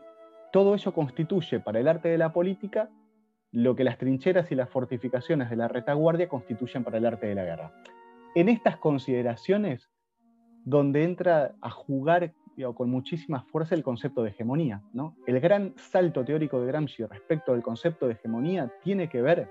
[0.52, 2.90] todo ello constituye para el arte de la política
[3.52, 7.34] lo que las trincheras y las fortificaciones de la retaguardia constituyen para el arte de
[7.34, 7.72] la guerra.
[8.34, 9.90] En estas consideraciones,
[10.64, 12.32] donde entra a jugar
[12.74, 14.82] con muchísima fuerza el concepto de hegemonía.
[14.92, 15.16] ¿no?
[15.26, 19.48] El gran salto teórico de Gramsci respecto del concepto de hegemonía tiene que ver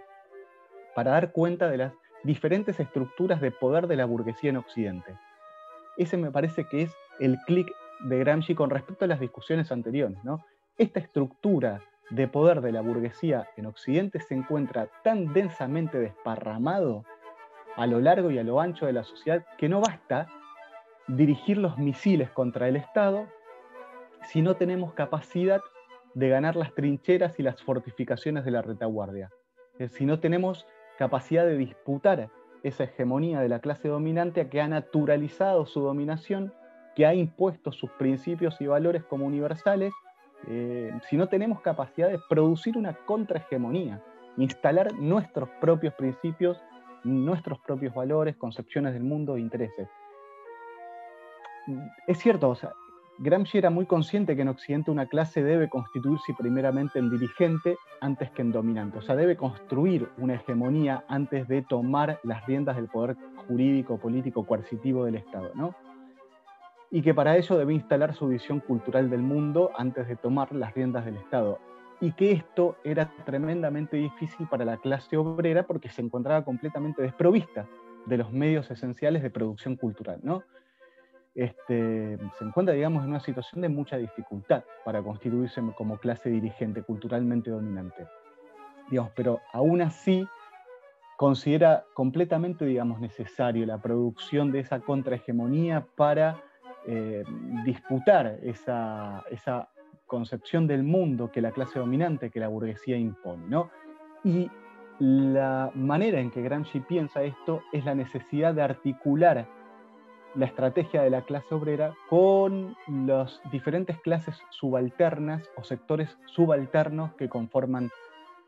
[0.95, 1.93] para dar cuenta de las
[2.23, 5.17] diferentes estructuras de poder de la burguesía en Occidente.
[5.97, 7.67] Ese me parece que es el clic
[8.01, 10.17] de Gramsci con respecto a las discusiones anteriores.
[10.77, 17.03] Esta estructura de poder de la burguesía en Occidente se encuentra tan densamente desparramado
[17.75, 20.27] a lo largo y a lo ancho de la sociedad que no basta
[21.09, 23.27] dirigir los misiles contra el Estado
[24.23, 25.61] si no tenemos capacidad
[26.13, 29.29] de ganar las trincheras y las fortificaciones de la retaguardia.
[29.89, 32.29] Si no tenemos capacidad de disputar
[32.63, 36.53] esa hegemonía de la clase dominante que ha naturalizado su dominación,
[36.95, 39.93] que ha impuesto sus principios y valores como universales,
[40.47, 44.03] eh, si no tenemos capacidad de producir una contrahegemonía,
[44.37, 46.61] instalar nuestros propios principios,
[47.03, 49.87] nuestros propios valores, concepciones del mundo e intereses.
[52.07, 52.55] Es cierto,
[53.21, 58.31] Gramsci era muy consciente que en Occidente una clase debe constituirse primeramente en dirigente antes
[58.31, 58.99] que en dominante.
[58.99, 64.45] O sea, debe construir una hegemonía antes de tomar las riendas del poder jurídico, político,
[64.45, 65.75] coercitivo del Estado, ¿no?
[66.91, 70.73] Y que para ello debe instalar su visión cultural del mundo antes de tomar las
[70.73, 71.59] riendas del Estado.
[71.99, 77.67] Y que esto era tremendamente difícil para la clase obrera porque se encontraba completamente desprovista
[78.05, 80.43] de los medios esenciales de producción cultural, ¿no?
[81.39, 86.83] Este, se encuentra, digamos, en una situación de mucha dificultad para constituirse como clase dirigente
[86.83, 88.07] culturalmente dominante.
[88.89, 90.27] Digamos, pero aún así
[91.15, 96.41] considera completamente, digamos, necesario la producción de esa contrahegemonía para
[96.85, 97.23] eh,
[97.63, 99.69] disputar esa, esa,
[100.07, 103.45] concepción del mundo que la clase dominante, que la burguesía impone.
[103.47, 103.69] ¿no?
[104.23, 104.49] Y
[104.97, 109.47] la manera en que Gramsci piensa esto es la necesidad de articular
[110.35, 117.29] la estrategia de la clase obrera con las diferentes clases subalternas o sectores subalternos que
[117.29, 117.89] conforman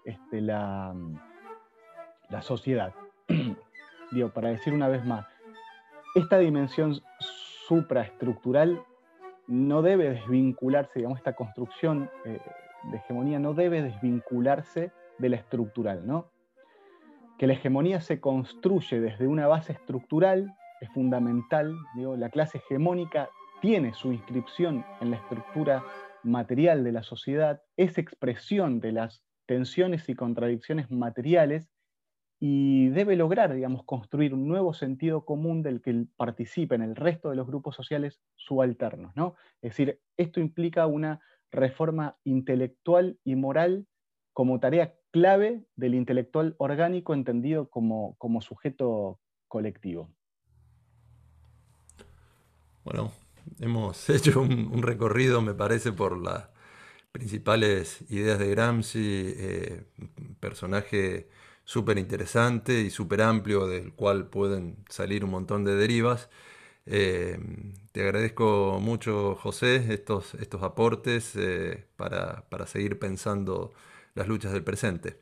[0.06, 0.96] este, la,
[2.30, 2.94] la, sociedad.
[4.12, 5.26] Digo, para decir una vez más,
[6.16, 7.02] esta dimensión
[7.68, 8.84] supraestructural
[9.48, 12.40] no debe desvincularse, digamos, esta construcción eh,
[12.84, 16.30] de hegemonía no debe desvincularse de la estructural, ¿no?
[17.38, 21.78] Que la hegemonía se construye desde una base estructural es fundamental.
[21.96, 23.30] Digo, la clase hegemónica
[23.62, 25.84] tiene su inscripción en la estructura
[26.24, 31.70] material de la sociedad, es expresión de las tensiones y contradicciones materiales
[32.40, 37.30] y debe lograr, digamos, construir un nuevo sentido común del que participa en el resto
[37.30, 39.16] de los grupos sociales subalternos.
[39.16, 39.36] ¿no?
[39.62, 41.22] Es decir, esto implica una
[41.52, 43.86] reforma intelectual y moral
[44.34, 50.10] como tarea clave del intelectual orgánico entendido como, como sujeto colectivo.
[52.84, 53.12] Bueno,
[53.60, 56.50] hemos hecho un, recorrido, me parece, por las
[57.12, 59.84] principales ideas de Gramsci, eh,
[60.40, 61.30] personaje
[61.64, 66.30] súper interesante y súper amplio del cual pueden salir un montón de derivas.
[66.86, 67.40] Eh,
[67.92, 73.72] te agradezco mucho, José, estos, estos aportes eh, para, para, seguir pensando
[74.16, 75.20] las luchas del presente.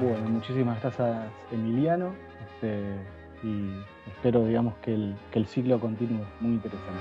[0.00, 2.12] Bueno, muchísimas gracias, Emiliano.
[2.44, 3.70] Este, y
[4.10, 6.24] espero, digamos, que el, que el ciclo continúe.
[6.40, 6.98] Muy interesante.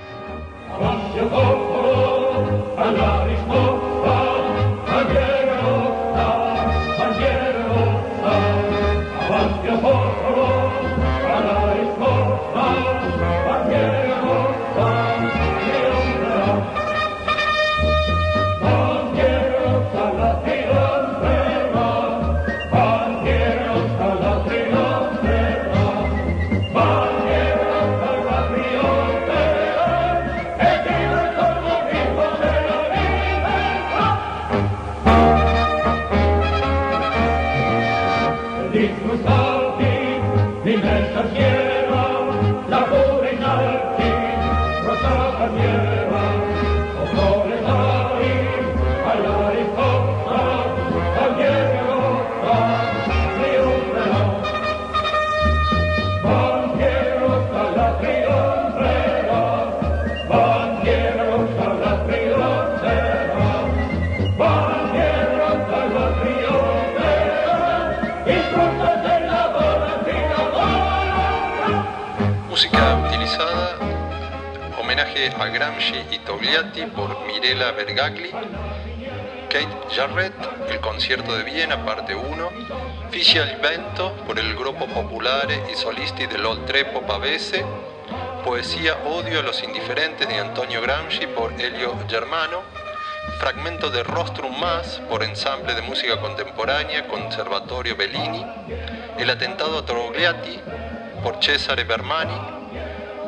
[75.36, 78.32] A Gramsci y Togliatti por Mirella Bergagli,
[79.50, 80.34] Kate Jarrett,
[80.70, 82.50] El concierto de Viena, parte 1,
[83.12, 87.66] Fiscia il Vento por el Gruppo Popolare y Solisti dell'Oltrepo Pavese,
[88.46, 92.62] Poesía Odio a los Indiferentes de Antonio Gramsci por Elio Germano,
[93.40, 98.46] Fragmento de Rostrum Más por Ensamble de Música Contemporánea Conservatorio Bellini,
[99.18, 100.62] El Atentado a Togliatti
[101.22, 102.40] por Cesare Bermani,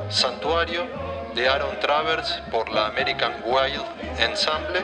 [0.09, 3.85] Santuario de Aaron Travers por la American Wild
[4.19, 4.83] Ensemble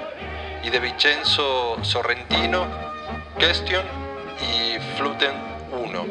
[0.64, 2.66] y de Vincenzo Sorrentino,
[3.38, 3.84] Question
[4.41, 5.34] y Fluten
[5.72, 6.06] 1.